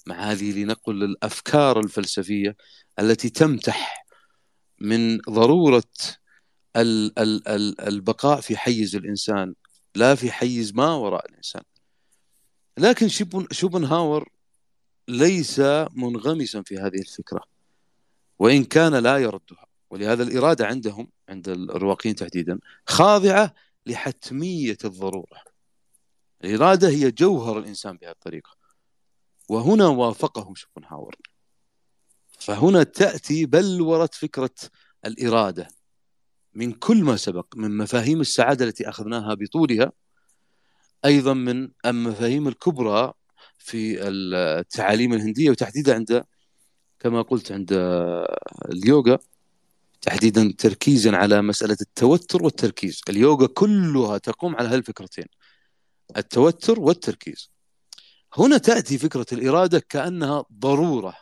مع 0.07 0.31
هذه 0.31 0.51
لنقل 0.51 1.03
الأفكار 1.03 1.79
الفلسفية 1.79 2.55
التي 2.99 3.29
تمتح 3.29 4.05
من 4.79 5.19
ضرورة 6.77 7.11
البقاء 7.87 8.41
في 8.41 8.57
حيز 8.57 8.95
الإنسان 8.95 9.53
لا 9.95 10.15
في 10.15 10.31
حيز 10.31 10.73
ما 10.73 10.93
وراء 10.93 11.29
الإنسان. 11.29 11.63
لكن 12.77 13.07
شوبنهاور 13.51 14.29
ليس 15.07 15.59
منغمسا 15.93 16.61
في 16.61 16.77
هذه 16.77 16.99
الفكرة 16.99 17.43
وإن 18.39 18.63
كان 18.63 18.95
لا 18.95 19.17
يردها. 19.17 19.67
ولهذا 19.89 20.23
الإرادة 20.23 20.67
عندهم 20.67 21.09
عند 21.29 21.49
الرواقيين 21.49 22.15
تحديدا 22.15 22.59
خاضعة 22.87 23.53
لحتمية 23.85 24.77
الضرورة. 24.85 25.41
الإرادة 26.43 26.89
هي 26.89 27.11
جوهر 27.11 27.59
الإنسان 27.59 27.97
بهذه 27.97 28.11
الطريقة. 28.11 28.57
وهنا 29.49 29.87
وافقهم 29.87 30.55
شوبنهاور. 30.55 31.15
فهنا 32.39 32.83
تأتي 32.83 33.45
بلورة 33.45 34.09
فكرة 34.13 34.55
الإرادة. 35.05 35.76
من 36.57 36.71
كل 36.71 37.03
ما 37.03 37.15
سبق 37.15 37.45
من 37.55 37.77
مفاهيم 37.77 38.21
السعادة 38.21 38.65
التي 38.65 38.89
أخذناها 38.89 39.33
بطولها 39.33 39.91
أيضا 41.05 41.33
من 41.33 41.69
المفاهيم 41.85 42.47
الكبرى 42.47 43.13
في 43.57 44.07
التعاليم 44.07 45.13
الهندية 45.13 45.49
وتحديدا 45.49 45.95
عند 45.95 46.23
كما 46.99 47.21
قلت 47.21 47.51
عند 47.51 47.69
اليوغا 48.71 49.17
تحديدا 50.01 50.53
تركيزا 50.57 51.15
على 51.15 51.41
مسألة 51.41 51.77
التوتر 51.81 52.43
والتركيز. 52.43 53.01
اليوغا 53.09 53.47
كلها 53.47 54.17
تقوم 54.17 54.55
على 54.55 54.69
هالفكرتين 54.69 55.25
التوتر 56.17 56.79
والتركيز. 56.79 57.51
هنا 58.37 58.57
تأتي 58.57 58.97
فكرة 58.97 59.25
الإرادة 59.31 59.79
كأنها 59.79 60.45
ضرورة 60.53 61.17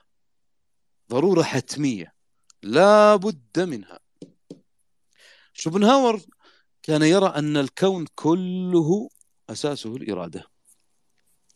ضرورة 1.12 1.44
حتمية 1.44 2.14
لا 2.64 3.16
بد 3.16 3.60
منها. 3.60 4.05
شوبنهاور 5.56 6.22
كان 6.84 7.02
يرى 7.02 7.28
أن 7.28 7.58
الكون 7.58 8.06
كله 8.16 9.10
أساسه 9.50 9.96
الإرادة. 9.96 10.44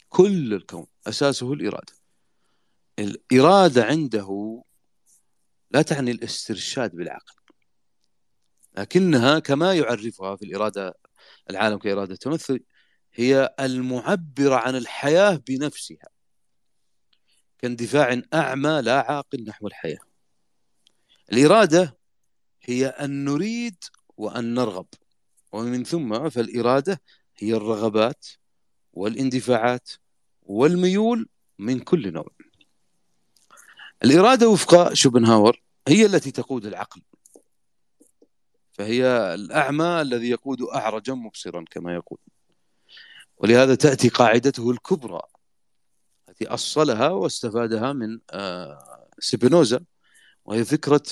كل 0.09 0.53
الكون 0.53 0.87
أساسه 1.07 1.53
الإرادة. 1.53 1.93
الإرادة 2.99 3.85
عنده 3.85 4.61
لا 5.71 5.81
تعني 5.81 6.11
الاسترشاد 6.11 6.95
بالعقل 6.95 7.33
لكنها 8.77 9.39
كما 9.39 9.73
يعرفها 9.73 10.35
في 10.35 10.45
الإرادة 10.45 10.93
العالم 11.49 11.77
كإرادة 11.77 12.15
تمثل 12.15 12.63
هي 13.13 13.55
المعبرة 13.59 14.55
عن 14.55 14.75
الحياة 14.75 15.41
بنفسها. 15.47 16.09
كاندفاع 17.57 18.21
أعمى 18.33 18.81
لا 18.83 19.11
عاقل 19.11 19.43
نحو 19.43 19.67
الحياة. 19.67 19.99
الإرادة 21.31 21.98
هي 22.69 22.87
أن 22.87 23.25
نريد 23.25 23.83
وأن 24.17 24.53
نرغب. 24.53 24.85
ومن 25.51 25.83
ثم 25.83 26.29
فالإرادة 26.29 27.01
هي 27.37 27.53
الرغبات 27.53 28.27
والاندفاعات 28.93 29.89
والميول 30.41 31.29
من 31.59 31.79
كل 31.79 32.13
نوع. 32.13 32.27
الإرادة 34.03 34.49
وفق 34.49 34.93
شوبنهاور 34.93 35.61
هي 35.87 36.05
التي 36.05 36.31
تقود 36.31 36.65
العقل 36.65 37.01
فهي 38.71 39.05
الأعمى 39.33 40.01
الذي 40.01 40.29
يقود 40.29 40.61
أعرجا 40.61 41.13
مبصرا 41.13 41.65
كما 41.71 41.93
يقول. 41.93 42.19
ولهذا 43.37 43.75
تأتي 43.75 44.09
قاعدته 44.09 44.71
الكبرى 44.71 45.21
التي 46.29 46.47
أصلها 46.47 47.09
واستفادها 47.09 47.93
من 47.93 48.19
آه، 48.31 49.07
سبينوزا 49.19 49.85
وهي 50.45 50.65
فكرة 50.65 51.03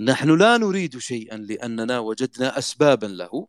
نحن 0.00 0.38
لا 0.38 0.56
نريد 0.56 0.98
شيئا 0.98 1.36
لأننا 1.36 1.98
وجدنا 1.98 2.58
أسبابا 2.58 3.06
له 3.06 3.48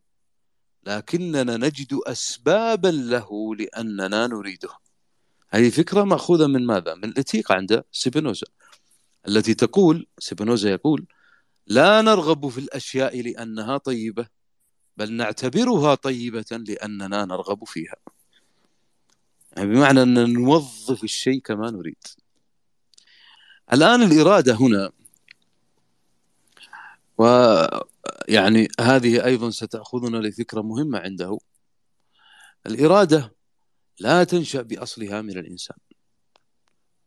لكننا 0.83 1.57
نجد 1.57 1.99
أسبابا 2.07 2.87
له 2.87 3.55
لأننا 3.55 4.27
نريده. 4.27 4.69
هذه 5.49 5.69
فكرة 5.69 6.03
مأخوذة 6.03 6.47
من 6.47 6.65
ماذا؟ 6.65 6.95
من 6.95 7.03
الإتيقة 7.03 7.55
عند 7.55 7.83
سبينوزا 7.91 8.47
التي 9.27 9.53
تقول 9.53 10.07
سبينوزا 10.19 10.69
يقول 10.69 11.05
لا 11.67 12.01
نرغب 12.01 12.49
في 12.49 12.57
الأشياء 12.57 13.21
لأنها 13.21 13.77
طيبة 13.77 14.27
بل 14.97 15.13
نعتبرها 15.13 15.95
طيبة 15.95 16.45
لأننا 16.51 17.25
نرغب 17.25 17.63
فيها. 17.63 17.95
يعني 19.57 19.69
بمعنى 19.69 20.01
أن 20.01 20.33
نوظف 20.33 21.03
الشيء 21.03 21.41
كما 21.41 21.71
نريد. 21.71 22.07
الآن 23.73 24.03
الإرادة 24.03 24.53
هنا 24.55 24.91
ويعني 27.21 28.67
هذه 28.79 29.25
أيضا 29.25 29.49
ستأخذنا 29.49 30.17
لفكرة 30.17 30.61
مهمة 30.61 30.99
عنده. 30.99 31.37
الإرادة 32.67 33.35
لا 33.99 34.23
تنشأ 34.23 34.61
بأصلها 34.61 35.21
من 35.21 35.37
الإنسان 35.37 35.77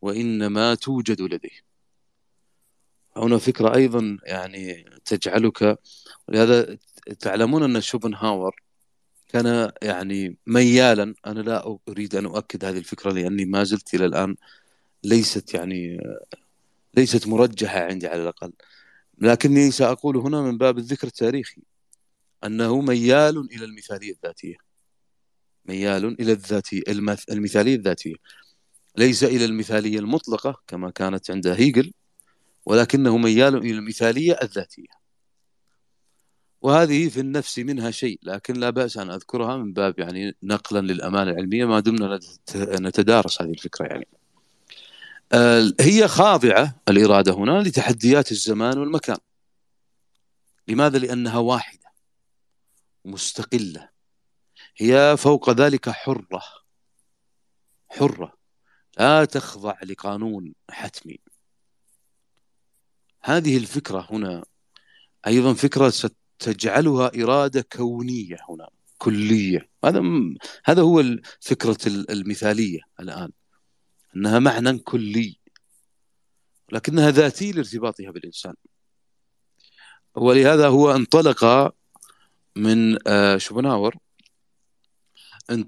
وإنما 0.03 0.75
توجد 0.75 1.21
لديه. 1.23 1.65
هنا 3.17 3.39
فكرة 3.39 3.75
أيضا 3.75 4.19
يعني 4.25 4.85
تجعلك 5.05 5.79
ولهذا 6.29 6.79
تعلمون 7.21 7.63
أن 7.63 7.81
شوبنهاور 7.81 8.63
كان 9.29 9.73
يعني 9.83 10.37
ميالا 10.47 11.15
أنا 11.27 11.41
لا 11.41 11.79
أريد 11.89 12.15
أن 12.15 12.27
أؤكد 12.27 12.65
هذه 12.65 12.79
الفكرة 12.79 13.13
لأني 13.13 13.45
ما 13.45 13.65
زلت 13.65 13.95
إلى 13.95 14.07
الآن 14.07 14.37
ليست 15.05 15.55
يعني 15.55 16.01
ليست 16.95 17.27
مرجحة 17.29 17.81
عندي 17.81 18.07
على 18.07 18.23
الأقل. 18.23 18.53
لكني 19.19 19.71
سأقول 19.71 20.17
هنا 20.17 20.43
من 20.43 20.59
باب 20.59 20.79
الذكر 20.79 21.07
التاريخي 21.07 21.63
أنه 22.45 22.81
ميال 22.81 23.49
إلى 23.53 23.65
المثالية 23.65 24.13
الذاتية. 24.13 24.57
ميال 25.67 26.21
إلى 26.21 26.33
الذاتية 26.33 26.83
المثالية 27.31 27.75
الذاتية. 27.75 28.15
ليس 28.97 29.25
إلى 29.25 29.45
المثالية 29.45 29.99
المطلقة 29.99 30.63
كما 30.67 30.91
كانت 30.91 31.31
عند 31.31 31.47
هيجل 31.47 31.93
ولكنه 32.67 33.17
ميال 33.17 33.57
إلى 33.57 33.71
المثالية 33.71 34.33
الذاتية. 34.43 35.05
وهذه 36.63 37.09
في 37.09 37.21
النفس 37.21 37.59
منها 37.59 37.91
شيء 37.91 38.19
لكن 38.23 38.55
لا 38.55 38.71
بأس 38.71 38.97
أن 38.97 39.11
أذكرها 39.11 39.57
من 39.57 39.73
باب 39.73 39.99
يعني 39.99 40.37
نقلا 40.43 40.81
للأمانة 40.93 41.31
العلمية 41.31 41.65
ما 41.65 41.81
دمنا 41.81 42.21
نتدارس 42.57 43.43
هذه 43.43 43.51
الفكرة 43.51 43.87
يعني. 43.87 44.07
هي 45.81 46.09
خاضعة 46.09 46.81
الإرادة 46.89 47.33
هنا 47.33 47.63
لتحديات 47.63 48.33
الزمان 48.33 48.79
والمكان. 48.79 49.19
لماذا؟ 50.69 50.99
لأنها 50.99 51.39
واحدة 51.39 51.93
مستقلة. 53.05 53.89
هي 54.77 55.17
فوق 55.19 55.51
ذلك 55.51 55.91
حرة 55.91 56.43
حرة. 57.89 58.33
لا 58.99 59.25
تخضع 59.25 59.75
لقانون 59.83 60.55
حتمي. 60.71 61.19
هذه 63.23 63.57
الفكرة 63.57 64.07
هنا 64.11 64.45
أيضا 65.27 65.55
فكرة 65.55 65.91
ستجعلها 65.91 67.11
إرادة 67.23 67.67
كونية 67.73 68.37
هنا 68.49 68.69
كلية. 68.99 69.69
هذا 69.85 70.03
هذا 70.65 70.83
هو 70.83 71.05
فكرة 71.41 71.79
المثالية 71.87 72.81
الآن. 73.01 73.31
أنها 74.17 74.39
معنى 74.39 74.79
كلي 74.79 75.39
لكنها 76.73 77.11
ذاتي 77.11 77.53
لارتباطها 77.53 78.11
بالإنسان. 78.11 78.55
ولهذا 80.15 80.69
هو 80.69 80.95
انطلق 80.95 81.75
من 82.57 83.09
آه، 83.09 83.37
شوبنهاور 83.37 83.97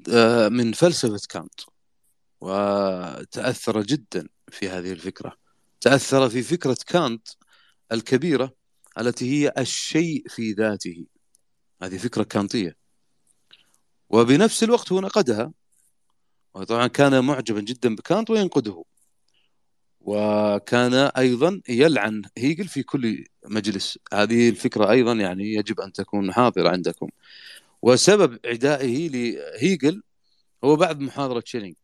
آه، 0.09 0.49
من 0.49 0.73
فلسفة 0.73 1.21
كانت 1.29 1.61
وتأثر 2.41 3.83
جدا 3.83 4.29
في 4.49 4.69
هذه 4.69 4.93
الفكرة. 4.93 5.37
تأثر 5.81 6.29
في 6.29 6.43
فكرة 6.43 6.77
كانت 6.87 7.29
الكبيرة 7.93 8.55
التي 8.99 9.31
هي 9.31 9.53
الشيء 9.59 10.25
في 10.29 10.53
ذاته. 10.53 11.07
هذه 11.83 11.99
فكرة 11.99 12.23
كانتية. 12.23 12.77
وبنفس 14.11 14.63
الوقت 14.63 14.93
هو 14.93 15.01
نقدها 15.01 15.53
وطبعا 16.57 16.87
كان 16.87 17.25
معجبا 17.25 17.61
جدا 17.61 17.95
بكانت 17.97 18.31
وينقده. 18.31 18.85
وكان 20.01 20.95
أيضا 20.95 21.61
يلعن 21.69 22.23
هيجل 22.39 22.69
في 22.69 22.83
كل 22.83 23.25
مجلس. 23.45 23.99
هذه 24.15 24.49
الفكرة 24.49 24.91
أيضا 24.91 25.13
يعني 25.13 25.55
يجب 25.55 25.81
أن 25.81 25.93
تكون 25.93 26.33
حاضرة 26.33 26.69
عندكم. 26.69 27.09
وسبب 27.83 28.39
عدائه 28.47 29.09
لهيجل 29.09 30.03
هو 30.65 30.77
بعد 30.77 31.01
محاضرة 31.01 31.43
شيلينغ 31.47 31.75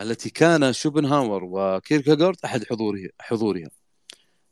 التي 0.00 0.30
كان 0.30 0.72
شوبنهاور 0.72 1.44
وكيركغارد 1.44 2.36
أحد 2.44 2.64
حضوره 2.64 3.08
حضورها. 3.20 3.70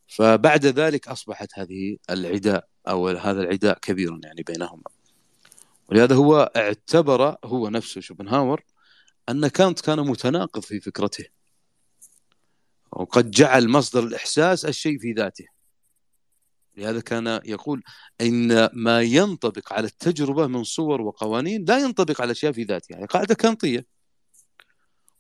فبعد 0.07 0.67
ذلك 0.67 1.09
أصبحت 1.09 1.49
هذه 1.55 1.97
العداء 2.11 2.69
أو 2.89 3.09
هذا 3.09 3.43
العداء 3.43 3.79
كبيرا 3.79 4.21
يعني 4.25 4.43
بينهما. 4.43 4.83
ولهذا 5.89 6.15
هو 6.15 6.53
اعتبر 6.57 7.37
هو 7.45 7.69
نفسه 7.69 8.01
شوبنهاور 8.01 8.63
أن 9.29 9.49
كانت 9.49 9.81
كان 9.81 10.01
متناقض 10.01 10.63
في 10.63 10.81
فكرته. 10.81 11.25
وقد 12.93 13.31
جعل 13.31 13.69
مصدر 13.69 14.05
الإحساس 14.05 14.65
الشيء 14.65 14.99
في 14.99 15.13
ذاته. 15.13 15.47
لهذا 16.77 17.01
كان 17.01 17.41
يقول 17.45 17.83
إن 18.21 18.69
ما 18.73 19.03
ينطبق 19.03 19.73
على 19.73 19.87
التجربة 19.87 20.47
من 20.47 20.65
صور 20.65 21.01
وقوانين 21.01 21.65
لا 21.65 21.79
ينطبق 21.79 22.21
على 22.21 22.33
أشياء 22.33 22.53
في 22.53 22.63
ذاتها 22.63 22.95
يعني 22.95 23.07
قاعدة 23.07 23.35
كانطية. 23.35 23.87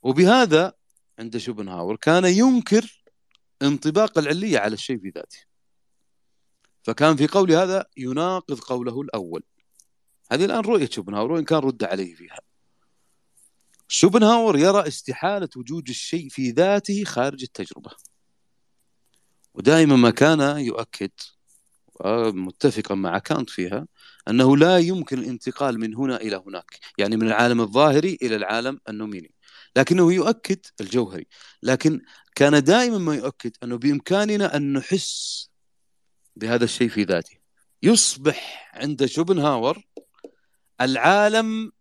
وبهذا 0.02 0.72
عند 1.18 1.36
شوبنهاور 1.36 1.96
كان 1.96 2.24
ينكر 2.24 3.04
انطباق 3.62 4.18
العلية 4.18 4.58
على 4.58 4.74
الشيء 4.74 4.98
في 4.98 5.08
ذاته. 5.08 5.38
فكان 6.82 7.16
في 7.16 7.26
قول 7.26 7.52
هذا 7.52 7.86
يناقض 7.96 8.60
قوله 8.60 9.00
الأول. 9.00 9.42
هذه 10.32 10.44
الآن 10.44 10.60
رؤية 10.60 10.88
شوبنهاور 10.90 11.32
وإن 11.32 11.44
كان 11.44 11.58
رد 11.58 11.84
عليه 11.84 12.14
فيها. 12.14 12.47
شوبنهاور 13.88 14.58
يرى 14.58 14.88
استحالة 14.88 15.48
وجود 15.56 15.88
الشيء 15.88 16.28
في 16.28 16.50
ذاته 16.50 17.04
خارج 17.04 17.42
التجربة. 17.42 17.90
ودائما 19.54 19.96
ما 19.96 20.10
كان 20.10 20.58
يؤكد 20.58 21.10
متفقا 22.34 22.94
مع 22.94 23.18
كانت 23.18 23.50
فيها 23.50 23.86
أنه 24.28 24.56
لا 24.56 24.78
يمكن 24.78 25.18
الانتقال 25.18 25.80
من 25.80 25.94
هنا 25.94 26.16
إلى 26.16 26.42
هناك 26.46 26.78
يعني 26.98 27.16
من 27.16 27.26
العالم 27.26 27.60
الظاهري 27.60 28.18
إلى 28.22 28.36
العالم 28.36 28.80
النوميني. 28.88 29.34
لكنه 29.76 30.12
يؤكد 30.12 30.58
الجوهري. 30.80 31.26
لكن 31.62 32.00
كان 32.34 32.64
دائما 32.64 32.98
ما 32.98 33.14
يؤكد 33.14 33.52
أنه 33.62 33.78
بإمكاننا 33.78 34.56
أن 34.56 34.72
نحس 34.72 35.48
بهذا 36.36 36.64
الشيء 36.64 36.88
في 36.88 37.02
ذاته. 37.02 37.36
يصبح 37.82 38.70
عند 38.74 39.06
شوبنهاور 39.06 39.84
العالم 40.80 41.72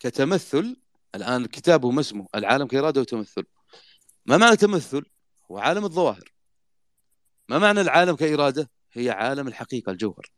كتمثل 0.00 0.83
الآن 1.14 1.46
كتابه 1.46 1.90
ما 1.90 2.00
اسمه 2.00 2.26
العالم 2.34 2.66
كإرادة 2.66 3.00
وتمثل. 3.00 3.44
ما 4.26 4.36
معنى 4.36 4.56
تمثل؟ 4.56 5.04
هو 5.50 5.58
عالم 5.58 5.84
الظواهر. 5.84 6.32
ما 7.48 7.58
معنى 7.58 7.80
العالم 7.80 8.16
كإرادة؟ 8.16 8.70
هي 8.92 9.10
عالم 9.10 9.48
الحقيقة 9.48 9.92
الجوهر. 9.92 10.32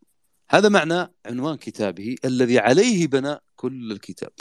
هذا 0.50 0.68
معنى 0.68 1.12
عنوان 1.26 1.56
كتابه 1.56 2.16
الذي 2.24 2.58
عليه 2.58 3.06
بنى 3.06 3.36
كل 3.56 3.92
الكتاب. 3.92 4.32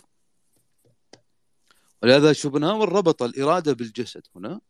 ولهذا 2.04 2.34
شوبنهاور 2.34 2.93
ربط 2.93 3.24
الإرادة 3.24 3.74
بالجسد 3.74 4.21
هنا. 4.36 4.62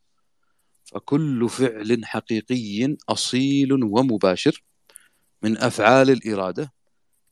فكل 0.85 1.49
فعل 1.49 2.05
حقيقي 2.05 2.97
أصيل 3.09 3.73
ومباشر 3.73 4.63
من 5.41 5.57
أفعال 5.57 6.09
الإرادة 6.09 6.73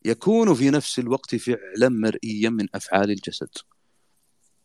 يكون 0.05 0.53
في 0.53 0.69
نفس 0.69 0.99
الوقت 0.99 1.35
فعلا 1.35 1.89
مرئيا 1.89 2.49
من 2.49 2.67
أفعال 2.75 3.11
الجسد. 3.11 3.49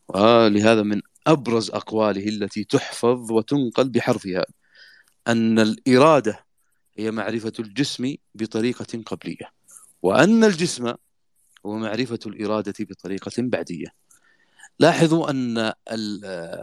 ولهذا 0.08 0.82
من 0.82 1.00
أبرز 1.26 1.70
أقواله 1.70 2.28
التي 2.28 2.64
تحفظ 2.64 3.32
وتنقل 3.32 3.88
بحرفها 3.88 4.44
أن 5.28 5.58
الإرادة 5.58 6.46
هي 6.96 7.10
معرفة 7.10 7.52
الجسم 7.58 8.14
بطريقة 8.34 9.02
قبلية 9.06 9.52
وأن 10.02 10.44
الجسم 10.44 10.94
هو 11.66 11.78
معرفة 11.78 12.18
الإرادة 12.26 12.74
بطريقة 12.80 13.32
بعدية. 13.38 13.86
لاحظوا 14.78 15.30
أن 15.30 15.72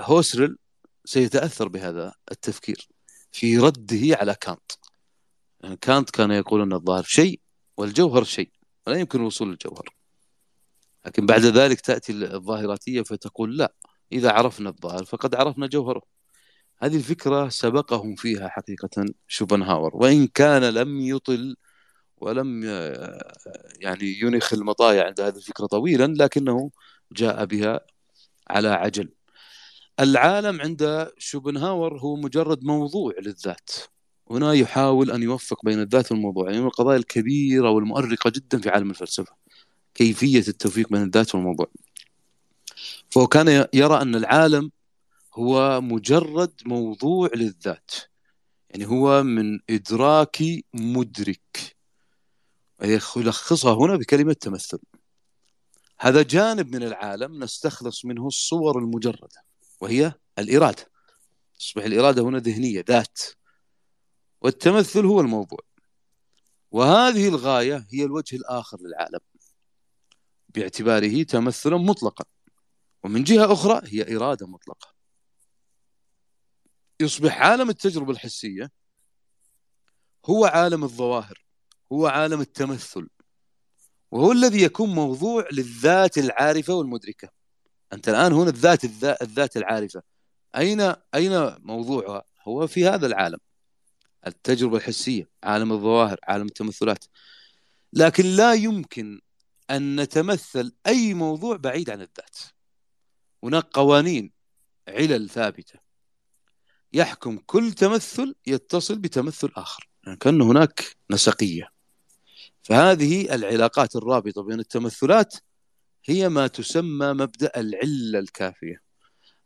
هوسرل 0.01 0.57
سيتأثر 1.05 1.67
بهذا 1.67 2.13
التفكير 2.31 2.87
في 3.31 3.57
رده 3.57 4.17
على 4.17 4.35
كانت. 4.41 4.71
يعني 5.63 5.77
كانت 5.77 6.09
كان 6.09 6.31
يقول 6.31 6.61
أن 6.61 6.73
الظاهر 6.73 7.03
شيء 7.03 7.39
والجوهر 7.77 8.23
شيء 8.23 8.49
لا 8.87 8.99
يمكن 8.99 9.19
الوصول 9.19 9.49
للجوهر. 9.49 9.94
لكن 11.05 11.25
بعد 11.25 11.45
ذلك 11.45 11.81
تأتي 11.81 12.13
الظاهراتية 12.13 13.01
فتقول 13.01 13.57
لا 13.57 13.73
إذا 14.11 14.31
عرفنا 14.31 14.69
الظاهر 14.69 15.05
فقد 15.05 15.35
عرفنا 15.35 15.67
جوهره. 15.67 16.01
هذه 16.79 16.95
الفكرة 16.95 17.49
سبقهم 17.49 18.15
فيها 18.15 18.49
حقيقة 18.49 19.05
شوبنهاور 19.27 19.91
وإن 19.95 20.27
كان 20.27 20.63
لم 20.63 20.99
يطل 21.01 21.55
ولم 22.17 22.63
يعني 23.81 24.19
ينخ 24.21 24.53
المطايا 24.53 25.03
عند 25.03 25.21
هذه 25.21 25.35
الفكرة 25.37 25.65
طويلا 25.65 26.13
لكنه 26.23 26.71
جاء 27.11 27.45
بها 27.45 27.79
على 28.49 28.67
عجل. 28.69 29.09
العالم 29.99 30.61
عند 30.61 31.11
شوبنهاور 31.17 31.99
هو 31.99 32.15
مجرد 32.15 32.63
موضوع 32.63 33.13
للذات. 33.21 33.69
هنا 34.31 34.53
يحاول 34.53 35.11
أن 35.11 35.23
يوفق 35.23 35.65
بين 35.65 35.81
الذات 35.81 36.11
والموضوع 36.11 36.45
يعني 36.45 36.61
من 36.61 36.67
القضايا 36.67 36.97
الكبيرة 36.97 37.69
والمؤرقة 37.69 38.29
جدا 38.29 38.59
في 38.59 38.69
عالم 38.69 38.89
الفلسفة. 38.89 39.35
كيفية 39.95 40.47
التوفيق 40.47 40.89
بين 40.89 41.01
الذات 41.01 41.35
والموضوع. 41.35 41.67
فهو 43.09 43.27
كان 43.27 43.67
يرى 43.73 44.01
أن 44.01 44.15
العالم 44.15 44.71
هو 45.33 45.81
مجرد 45.81 46.51
موضوع 46.65 47.29
للذات. 47.35 47.91
يعني 48.69 48.85
هو 48.85 49.23
من 49.23 49.59
إدراك 49.69 50.37
مدرك. 50.73 51.75
يلخصها 52.83 53.73
هنا 53.73 53.95
بكلمة 53.95 54.33
تمثل. 54.33 54.79
هذا 55.99 56.21
جانب 56.21 56.75
من 56.75 56.83
العالم 56.83 57.43
نستخلص 57.43 58.05
منه 58.05 58.27
الصور 58.27 58.79
المجردة 58.79 59.43
وهي 59.81 60.13
الإرادة. 60.39 60.91
تصبح 61.59 61.83
الإرادة 61.83 62.21
هنا 62.21 62.39
ذهنية 62.39 62.83
ذات. 62.87 63.19
والتمثل 64.41 65.05
هو 65.05 65.21
الموضوع. 65.21 65.59
وهذه 66.71 67.27
الغاية 67.27 67.85
هي 67.91 68.03
الوجه 68.03 68.35
الآخر 68.35 68.77
للعالم. 68.81 69.19
باعتباره 70.55 71.23
تمثلا 71.23 71.77
مطلقا. 71.77 72.25
ومن 73.03 73.23
جهة 73.23 73.53
أخرى 73.53 73.81
هي 73.85 74.15
إرادة 74.15 74.47
مطلقة. 74.47 74.95
يصبح 76.99 77.41
عالم 77.41 77.69
التجربة 77.69 78.11
الحسية 78.11 78.71
هو 80.25 80.45
عالم 80.45 80.83
الظواهر 80.83 81.45
هو 81.91 82.07
عالم 82.07 82.41
التمثل 82.41 83.07
وهو 84.11 84.31
الذي 84.31 84.63
يكون 84.63 84.89
موضوع 84.89 85.47
للذات 85.51 86.17
العارفة 86.17 86.73
والمدركة. 86.73 87.29
أنت 87.93 88.09
الآن 88.09 88.33
هنا 88.33 88.49
الذات 88.49 88.83
الذات 89.21 89.57
العارفة. 89.57 90.01
أين 90.55 90.93
أين 91.15 91.55
موضوعها؟ 91.59 92.23
هو 92.47 92.67
في 92.67 92.87
هذا 92.87 93.07
العالم. 93.07 93.39
التجربة 94.27 94.77
الحسية 94.77 95.29
عالم 95.43 95.71
الظواهر 95.71 96.19
عالم 96.23 96.45
التمثلات. 96.45 97.05
لكن 97.93 98.25
لا 98.25 98.53
يمكن 98.53 99.21
أن 99.69 99.99
نتمثل 99.99 100.75
أي 100.87 101.13
موضوع 101.13 101.57
بعيد 101.57 101.89
عن 101.89 102.01
الذات. 102.01 102.37
هناك 103.43 103.63
قوانين 103.73 104.31
علل 104.87 105.29
ثابتة 105.29 105.79
يحكم 106.93 107.37
كل 107.45 107.71
تمثل 107.71 108.35
يتصل 108.47 108.99
بتمثل 108.99 109.51
آخر 109.55 109.89
يعني 110.03 110.17
كأن 110.17 110.41
هناك 110.41 110.95
نسقية. 111.11 111.69
فهذه 112.63 113.35
العلاقات 113.35 113.95
الرابطة 113.95 114.43
بين 114.43 114.59
التمثلات 114.59 115.35
هي 116.05 116.29
ما 116.29 116.47
تسمى 116.47 117.13
مبدأ 117.13 117.51
العلة 117.57 118.19
الكافية. 118.19 118.81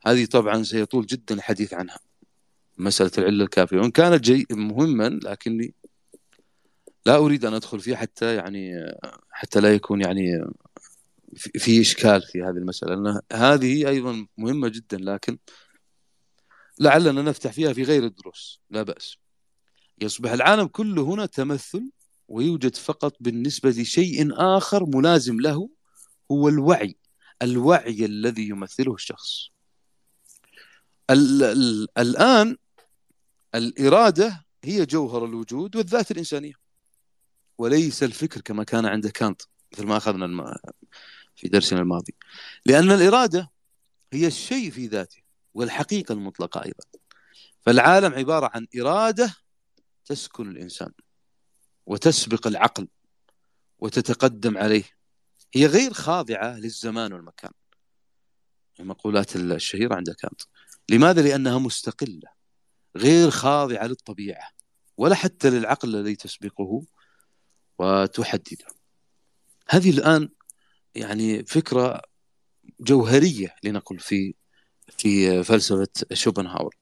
هذه 0.05 0.25
طبعا 0.25 0.63
سيطول 0.63 1.05
جدا 1.05 1.35
الحديث 1.35 1.73
عنها 1.73 1.99
مسألة 2.77 3.11
العلة 3.17 3.43
الكافية. 3.43 3.77
وإن 3.77 3.91
كانت 3.91 4.23
جي 4.23 4.47
مهما 4.51 5.09
لكني 5.09 5.73
لا 7.05 7.15
أريد 7.17 7.45
أن 7.45 7.53
أدخل 7.53 7.79
فيه 7.79 7.95
حتى 7.95 8.35
يعني 8.35 8.71
حتى 9.31 9.59
لا 9.59 9.73
يكون 9.73 10.01
يعني 10.01 10.45
في 11.35 11.81
إشكال 11.81 12.21
في 12.21 12.41
هذه 12.43 12.57
المسألة 12.57 12.95
لأن 12.95 13.21
هذه 13.33 13.89
أيضا 13.89 14.27
مهمة 14.37 14.67
جدا 14.67 14.97
لكن 14.97 15.37
لعلنا 16.79 17.21
نفتح 17.21 17.51
فيها 17.51 17.73
في 17.73 17.83
غير 17.83 18.05
الدروس 18.05 18.61
لا 18.69 18.83
بأس. 18.83 19.17
يصبح 20.01 20.31
العالم 20.31 20.67
كله 20.67 21.03
هنا 21.03 21.25
تمثل 21.25 21.91
ويوجد 22.27 22.75
فقط 22.75 23.15
بالنسبة 23.19 23.69
لشيء 23.69 24.29
آخر 24.33 24.85
ملازم 24.85 25.39
له 25.39 25.69
هو 26.31 26.49
الوعي 26.49 26.97
الوعي 27.41 28.05
الذي 28.05 28.49
يمثله 28.49 28.93
الشخص. 28.93 29.49
ال 31.09 31.43
ال 31.43 31.87
الآن 31.97 32.57
الإرادة 33.55 34.45
هي 34.63 34.85
جوهر 34.85 35.25
الوجود 35.25 35.75
والذات 35.75 36.11
الإنسانية. 36.11 36.53
وليس 37.59 38.03
الفكر 38.03 38.41
كما 38.41 38.63
كان 38.63 38.85
عند 38.85 39.07
كانت 39.07 39.41
مثل 39.73 39.85
ما 39.85 39.97
أخذنا 39.97 40.25
الم... 40.25 40.53
في 41.35 41.47
درسنا 41.47 41.79
الماضي. 41.79 42.15
لأن 42.65 42.91
الإرادة 42.91 43.51
هي 44.13 44.27
الشيء 44.27 44.71
في 44.71 44.87
ذاته 44.87 45.21
والحقيقة 45.53 46.13
المطلقة 46.13 46.65
أيضا. 46.65 46.83
فالعالم 47.61 48.13
عبارة 48.13 48.51
عن 48.53 48.67
إرادة 48.79 49.35
تسكن 50.05 50.49
الإنسان 50.51 50.91
وتسبق 51.85 52.47
العقل 52.47 52.87
وتتقدم 53.79 54.57
عليه. 54.57 54.83
هي 55.53 55.65
غير 55.65 55.93
خاضعة 55.93 56.59
للزمان 56.59 57.13
والمكان. 57.13 57.51
المقولات 58.79 59.35
الشهيرة 59.35 59.95
عند 59.95 60.09
كانت. 60.09 60.41
لماذا؟ 60.89 61.21
لأنها 61.21 61.59
مستقلة 61.59 62.31
غير 62.97 63.29
خاضعة 63.29 63.85
للطبيعة 63.85 64.49
ولا 64.97 65.15
حتى 65.15 65.49
للعقل 65.49 65.95
الذي 65.95 66.15
تسبقه 66.15 66.83
وتحدده 67.79 68.65
هذه 69.69 69.89
الآن 69.89 70.29
يعني 70.95 71.45
فكرة 71.45 72.01
جوهرية 72.79 73.55
لنقل 73.63 73.99
في 73.99 74.33
في 74.97 75.43
فلسفة 75.43 75.87
شوبنهاور. 76.13 76.75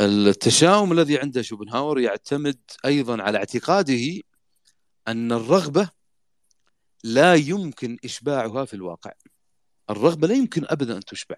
التشاؤم 0.00 0.92
الذي 0.92 1.18
عند 1.18 1.40
شوبنهاور 1.40 2.00
يعتمد 2.00 2.58
أيضا 2.84 3.22
على 3.22 3.38
اعتقاده 3.38 4.20
أن 5.08 5.32
الرغبة 5.32 5.90
لا 7.04 7.34
يمكن 7.34 7.96
إشباعها 8.04 8.64
في 8.64 8.74
الواقع. 8.74 9.12
الرغبة 9.90 10.28
لا 10.28 10.34
يمكن 10.34 10.64
أبدا 10.68 10.96
أن 10.96 11.04
تشبع. 11.04 11.36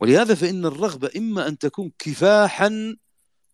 ولهذا 0.00 0.34
فإن 0.34 0.66
الرغبة 0.66 1.10
إما 1.16 1.48
أن 1.48 1.58
تكون 1.58 1.92
كفاحا 1.98 2.96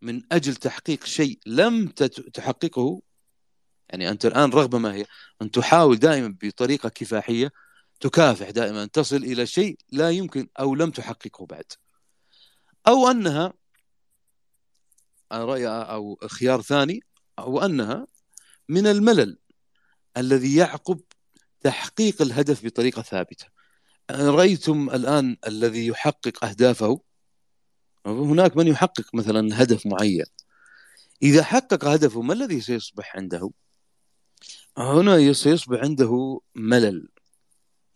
من 0.02 0.22
أجل 0.32 0.54
تحقيق 0.54 1.04
شيء 1.04 1.38
لم 1.46 1.88
تحققه 2.34 3.00
يعني 3.88 4.10
أنت 4.10 4.26
الآن 4.26 4.50
رغبة 4.50 4.78
ما 4.78 4.94
هي؟ 4.94 5.06
أن 5.42 5.50
تحاول 5.50 5.98
دائما 5.98 6.36
بطريقة 6.42 6.88
كفاحية 6.88 7.52
تكافح 8.00 8.50
دائما 8.50 8.82
أن 8.82 8.90
تصل 8.90 9.16
إلى 9.16 9.46
شيء 9.46 9.78
لا 9.92 10.10
يمكن 10.10 10.48
أو 10.60 10.74
لم 10.74 10.90
تحققه 10.90 11.46
بعد. 11.46 11.64
أو 12.88 13.10
أنها 13.10 13.52
رأي 15.32 15.66
أو 15.68 16.18
خيار 16.26 16.62
ثاني 16.62 17.00
أو 17.38 17.64
أنها 17.64 18.06
من 18.68 18.86
الملل 18.86 19.38
الذي 20.16 20.56
يعقب 20.56 21.00
تحقيق 21.60 22.22
الهدف 22.22 22.64
بطريقة 22.64 23.02
ثابتة. 23.02 23.46
رأيتم 24.10 24.90
الآن 24.90 25.36
الذي 25.46 25.86
يحقق 25.86 26.44
أهدافه؟ 26.44 27.00
هناك 28.06 28.56
من 28.56 28.66
يحقق 28.66 29.14
مثلا 29.14 29.62
هدف 29.62 29.86
معين. 29.86 30.24
إذا 31.22 31.42
حقق 31.42 31.84
هدفه 31.84 32.22
ما 32.22 32.32
الذي 32.32 32.60
سيصبح 32.60 33.16
عنده؟ 33.16 33.50
هنا 34.78 35.32
سيصبح 35.32 35.80
عنده 35.80 36.40
ملل 36.54 37.08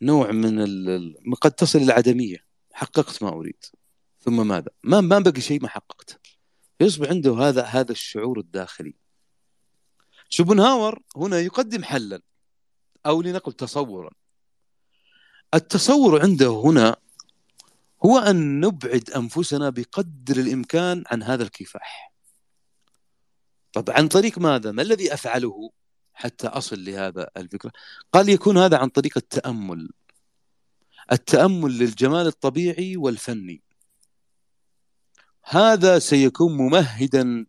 نوع 0.02 0.30
من 0.30 0.60
ال... 0.60 1.14
قد 1.40 1.50
تصل 1.52 1.78
إلى 1.78 1.86
العدمية 1.86 2.44
حققت 2.72 3.22
ما 3.22 3.28
أريد 3.28 3.64
ثم 4.20 4.46
ماذا؟ 4.48 4.70
ما 4.84 5.00
ما 5.00 5.18
بقي 5.18 5.40
شيء 5.40 5.62
ما 5.62 5.68
حققته 5.68 6.16
يصبح 6.80 7.08
عنده 7.08 7.34
هذا 7.34 7.62
هذا 7.62 7.92
الشعور 7.92 8.38
الداخلي. 8.38 8.94
شوبنهاور 10.28 11.02
هنا 11.16 11.40
يقدم 11.40 11.84
حلا 11.84 12.22
أو 13.06 13.22
لنقل 13.22 13.52
تصورا. 13.52 14.10
التصور 15.54 16.22
عنده 16.22 16.48
هنا 16.48 16.96
هو 18.04 18.18
أن 18.18 18.60
نبعد 18.60 19.10
أنفسنا 19.10 19.70
بقدر 19.70 20.36
الإمكان 20.36 21.04
عن 21.06 21.22
هذا 21.22 21.42
الكفاح. 21.42 22.12
طب 23.72 23.90
عن 23.90 24.08
طريق 24.08 24.38
ماذا؟ 24.38 24.72
ما 24.72 24.82
الذي 24.82 25.14
أفعله؟ 25.14 25.70
حتى 26.20 26.46
أصل 26.46 26.84
لهذا 26.84 27.30
الفكرة؟ 27.36 27.72
قال 28.12 28.28
يكون 28.28 28.58
هذا 28.58 28.76
عن 28.76 28.88
طريق 28.88 29.12
التأمل. 29.16 29.90
التأمل 31.12 31.78
للجمال 31.78 32.26
الطبيعي 32.26 32.96
والفني. 32.96 33.62
هذا 35.44 35.98
سيكون 35.98 36.56
ممهدا 36.56 37.46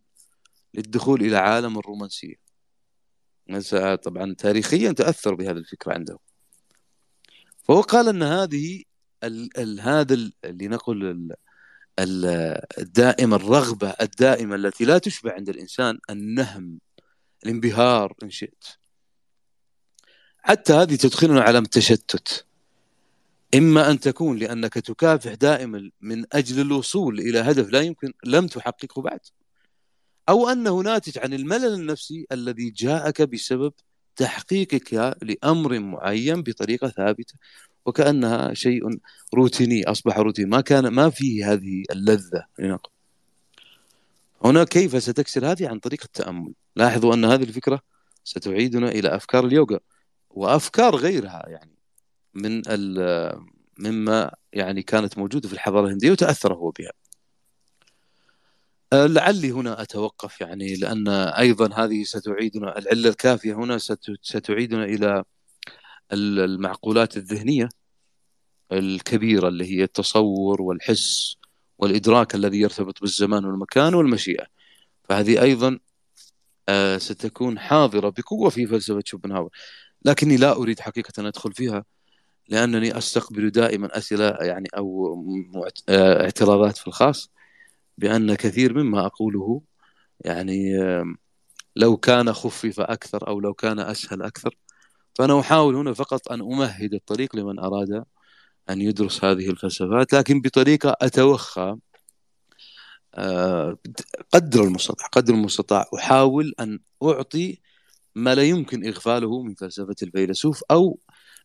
للدخول 0.74 1.20
إلى 1.20 1.36
عالم 1.36 1.78
الرومانسية. 1.78 2.34
طبعا 4.02 4.34
تاريخيا 4.34 4.92
تأثر 4.92 5.34
بهذه 5.34 5.56
الفكرة 5.56 5.92
عنده. 5.92 6.18
فهو 7.62 7.80
قال 7.80 8.08
أن 8.08 8.22
هذه 8.22 8.82
ال 9.24 9.58
ال 9.58 9.80
هذا 9.80 10.14
اللي 10.44 10.68
نقول 10.68 11.28
الدائمة 11.98 13.36
الرغبة 13.36 13.88
الدائمة 13.88 14.54
التي 14.54 14.84
لا 14.84 14.98
تشبع 14.98 15.34
عند 15.34 15.48
الإنسان 15.48 15.98
النهم. 16.10 16.78
الانبهار 17.44 18.14
إن 18.22 18.30
شئت. 18.30 18.64
حتى 20.38 20.72
هذه 20.72 20.94
تدخلنا 20.96 21.40
على 21.40 21.58
التشتت. 21.58 22.46
إما 23.54 23.90
أن 23.90 24.00
تكون 24.00 24.38
لأنك 24.38 24.74
تكافح 24.74 25.34
دائما 25.34 25.90
من 26.00 26.24
أجل 26.32 26.60
الوصول 26.60 27.20
إلى 27.20 27.38
هدف 27.38 27.68
لا 27.68 27.80
يمكن 27.80 28.12
لم 28.24 28.46
تحققه 28.46 29.02
بعد. 29.02 29.20
أو 30.28 30.48
أنه 30.48 30.80
ناتج 30.80 31.18
عن 31.18 31.34
الملل 31.34 31.74
النفسي 31.74 32.26
الذي 32.32 32.70
جاءك 32.70 33.22
بسبب 33.22 33.72
تحقيقك 34.16 35.16
لأمر 35.22 35.78
معين 35.78 36.42
بطريقة 36.42 36.88
ثابتة 36.88 37.34
وكأنها 37.86 38.54
شيء 38.54 38.82
روتيني 39.34 39.84
أصبح 39.84 40.18
روتين 40.18 40.48
ما 40.48 40.60
كان 40.60 40.88
ما 40.88 41.10
فيه 41.10 41.52
هذه 41.52 41.82
اللذة. 41.90 42.46
لنقل 42.58 42.90
هنا 44.44 44.64
كيف 44.64 45.02
ستكسر 45.02 45.52
هذه؟ 45.52 45.68
عن 45.68 45.78
طريق 45.78 46.02
التأمل. 46.04 46.52
لاحظوا 46.76 47.14
أن 47.14 47.24
هذه 47.24 47.42
الفكرة 47.42 47.80
ستعيدنا 48.24 48.88
إلى 48.88 49.16
أفكار 49.16 49.46
اليوغا 49.46 49.78
وأفكار 50.30 50.96
غيرها 50.96 51.48
يعني 51.48 51.78
من 52.34 52.62
مما 53.78 54.34
يعني 54.52 54.82
كانت 54.82 55.18
موجودة 55.18 55.48
في 55.48 55.54
الحضارة 55.54 55.86
الهندية 55.86 56.10
وتأثر 56.10 56.54
هو 56.54 56.70
بها. 56.70 56.92
أه، 58.92 59.06
لعلي 59.06 59.50
هنا 59.50 59.82
أتوقف 59.82 60.40
يعني 60.40 60.74
لأن 60.74 61.08
أيضا 61.08 61.74
هذه 61.74 62.02
ستعيدنا 62.02 62.78
العلة 62.78 63.08
الكافية 63.08 63.54
هنا 63.54 63.78
ستعيدنا 64.22 64.84
إلى 64.84 65.24
المعقولات 66.12 67.16
الذهنية 67.16 67.68
الكبيرة 68.72 69.48
اللي 69.48 69.64
هي 69.64 69.82
التصور 69.84 70.62
والحس 70.62 71.36
والإدراك 71.78 72.34
الذي 72.34 72.60
يرتبط 72.60 73.00
بالزمان 73.00 73.44
والمكان 73.44 73.94
والمشيئة. 73.94 74.46
فهذه 75.04 75.42
أيضا 75.42 75.78
ستكون 76.98 77.58
حاضرة 77.58 78.08
بقوة 78.08 78.50
في 78.50 78.66
فلسفة 78.66 79.02
شوبنهاور. 79.04 79.50
لكني 80.04 80.36
لا 80.36 80.56
أريد 80.56 80.80
حقيقة 80.80 81.12
أن 81.18 81.26
أدخل 81.26 81.52
فيها 81.52 81.84
لأنني 82.48 82.98
أستقبل 82.98 83.50
دائما 83.50 83.98
أسئلة 83.98 84.28
يعني 84.40 84.68
أو 84.76 85.16
أه، 85.88 86.24
اعتراضات 86.24 86.76
في 86.76 86.86
الخاص 86.86 87.30
بأن 87.98 88.34
كثير 88.34 88.74
مما 88.74 89.06
أقوله 89.06 89.62
يعني 90.20 90.76
لو 91.76 91.96
كان 91.96 92.32
خفف 92.32 92.80
أكثر 92.80 93.28
أو 93.28 93.40
لو 93.40 93.54
كان 93.54 93.78
أسهل 93.78 94.22
أكثر 94.22 94.56
فأنا 95.18 95.40
أحاول 95.40 95.76
هنا 95.76 95.92
فقط 95.92 96.32
أن 96.32 96.40
أمهد 96.40 96.94
الطريق 96.94 97.36
لمن 97.36 97.58
أراد 97.58 98.04
أن 98.70 98.80
يدرس 98.80 99.24
هذه 99.24 99.50
الفلسفات 99.50 100.12
لكن 100.12 100.40
بطريقة 100.40 100.96
أتوخى 101.02 101.60
آه، 101.60 101.78
قدر 104.32 104.64
المستطاع 104.64 105.06
قدر 105.06 105.34
المستطاع 105.34 105.86
أحاول 105.94 106.54
أن 106.60 106.80
أعطي 107.02 107.60
ما 108.14 108.34
لا 108.34 108.42
يمكن 108.42 108.86
إغفاله 108.86 109.42
من 109.42 109.54
فلسفة 109.54 109.94
الفيلسوف 110.02 110.62
أو 110.70 110.98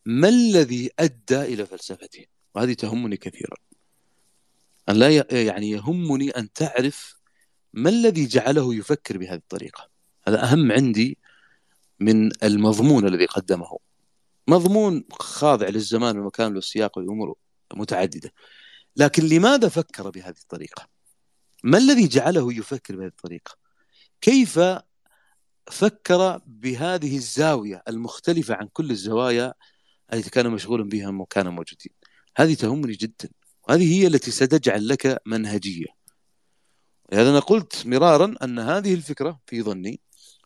ما 0.06 0.30
الذي 0.30 0.90
أدى 1.00 1.42
إلى 1.42 1.66
فلسفته. 1.66 2.26
وهذه 2.56 2.74
تهمني 2.74 3.18
كثيرا. 3.18 3.58
أن 4.90 4.96
لا 4.96 5.10
يعني 5.32 5.70
يهمني 5.70 6.30
أن 6.30 6.54
تعرف 6.54 7.16
ما 7.74 7.90
الذي 7.90 8.26
جعله 8.26 8.76
يفكر 8.76 9.18
بهذه 9.18 9.40
الطريقة. 9.40 9.90
هذا 10.28 10.44
أهم 10.44 10.72
عندي 10.72 11.18
من 12.00 12.32
المضمون 12.44 13.08
الذي 13.08 13.26
قدمه. 13.26 13.78
مضمون 14.48 15.04
خاضع 15.12 15.68
للزمان 15.68 16.18
والمكان 16.18 16.56
والسياق 16.56 16.98
والأمور 16.98 17.36
متعددة. 17.74 18.34
لكن 18.98 19.24
لماذا 19.24 19.70
فكر 19.70 20.10
بهذه 20.10 20.38
الطريقة؟ 20.42 20.97
ما 21.68 21.78
الذي 21.78 22.08
جعله 22.08 22.54
يفكر 22.54 22.96
بهذه 22.96 23.08
الطريقة؟ 23.08 23.58
كيف 24.22 24.60
فكر 25.72 26.42
بهذه 26.46 27.16
الزاوية 27.16 27.84
المختلفة 27.88 28.56
عن 28.56 28.68
كل 28.74 28.92
الزوايا 28.92 29.54
التي 30.14 30.30
كان 30.30 30.50
مشغولا 30.50 30.84
بها 30.84 31.10
وكانوا 31.10 31.52
موجودين؟ 31.52 31.92
هذه 32.38 32.54
تهمني 32.54 32.94
جدا. 32.94 33.30
وهذه 33.64 34.02
هي 34.02 34.08
التي 34.08 34.32
ستجعل 34.32 34.88
لك 34.88 35.22
منهجية. 35.26 35.86
لهذا 37.12 37.30
أنا 37.30 37.40
قلت 37.40 37.88
مرارا 37.88 38.36
أن 38.44 38.60
هذه 38.60 38.94
الفكرة 38.94 39.42
في 39.48 39.62
ظني 39.62 40.00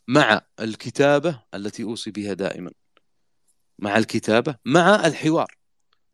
مع 0.07 0.41
الكتابة 0.59 1.43
التي 1.53 1.84
أوصي 1.84 2.11
بها 2.11 2.34
دائما. 2.34 2.72
مع 3.80 3.97
الكتابة 3.97 4.55
مع 4.65 5.05
الحوار. 5.05 5.57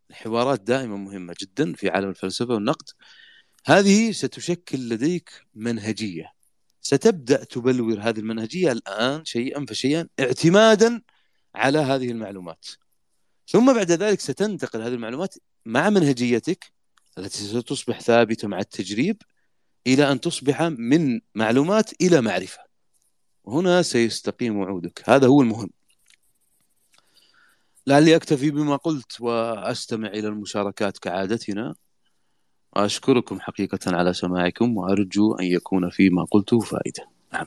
الحوارات 0.09 0.61
دائما 0.61 0.97
مهمة 0.97 1.35
جدا 1.41 1.73
في 1.73 1.89
عالم 1.89 2.09
الفلسفة 2.09 2.53
والنقد. 2.53 2.89
هذه 3.67 4.11
ستشكل 4.11 4.89
لديك 4.89 5.29
منهجية. 5.55 6.33
ستبدأ 6.81 7.43
تبلور 7.43 7.99
هذه 7.99 8.19
المنهجية 8.19 8.71
الآن 8.71 9.25
شيئا 9.25 9.65
فشيئا 9.65 10.07
اعتمادا 10.19 11.01
على 11.55 11.79
هذه 11.79 12.11
المعلومات. 12.11 12.65
ثم 13.47 13.73
بعد 13.73 13.91
ذلك 13.91 14.19
ستنتقل 14.19 14.81
هذه 14.81 14.93
المعلومات 14.93 15.35
مع 15.65 15.89
منهجيتك 15.89 16.71
التي 17.17 17.37
ستصبح 17.37 18.01
ثابتة 18.01 18.47
مع 18.47 18.59
التجريب 18.59 19.21
إلى 19.87 20.11
أن 20.11 20.19
تصبح 20.19 20.61
من 20.61 21.21
معلومات 21.35 22.01
إلى 22.01 22.21
معرفة. 22.21 22.59
وهنا 23.43 23.81
سيستقيم 23.81 24.57
وعودك. 24.57 25.03
هذا 25.09 25.27
هو 25.27 25.41
المهم. 25.41 25.69
لعلي 27.87 28.15
أكتفي 28.15 28.51
بما 28.51 28.75
قلت 28.75 29.21
وأستمع 29.21 30.07
إلى 30.07 30.27
المشاركات 30.27 30.97
كعادتنا. 30.97 31.75
وأشكركم 32.77 33.39
حقيقة 33.39 33.79
على 33.87 34.13
سماعكم 34.13 34.77
وأرجو 34.77 35.35
أن 35.35 35.45
يكون 35.45 35.89
فيما 35.89 36.23
قلته 36.31 36.59
فائدة. 36.59 37.07
نعم. 37.33 37.45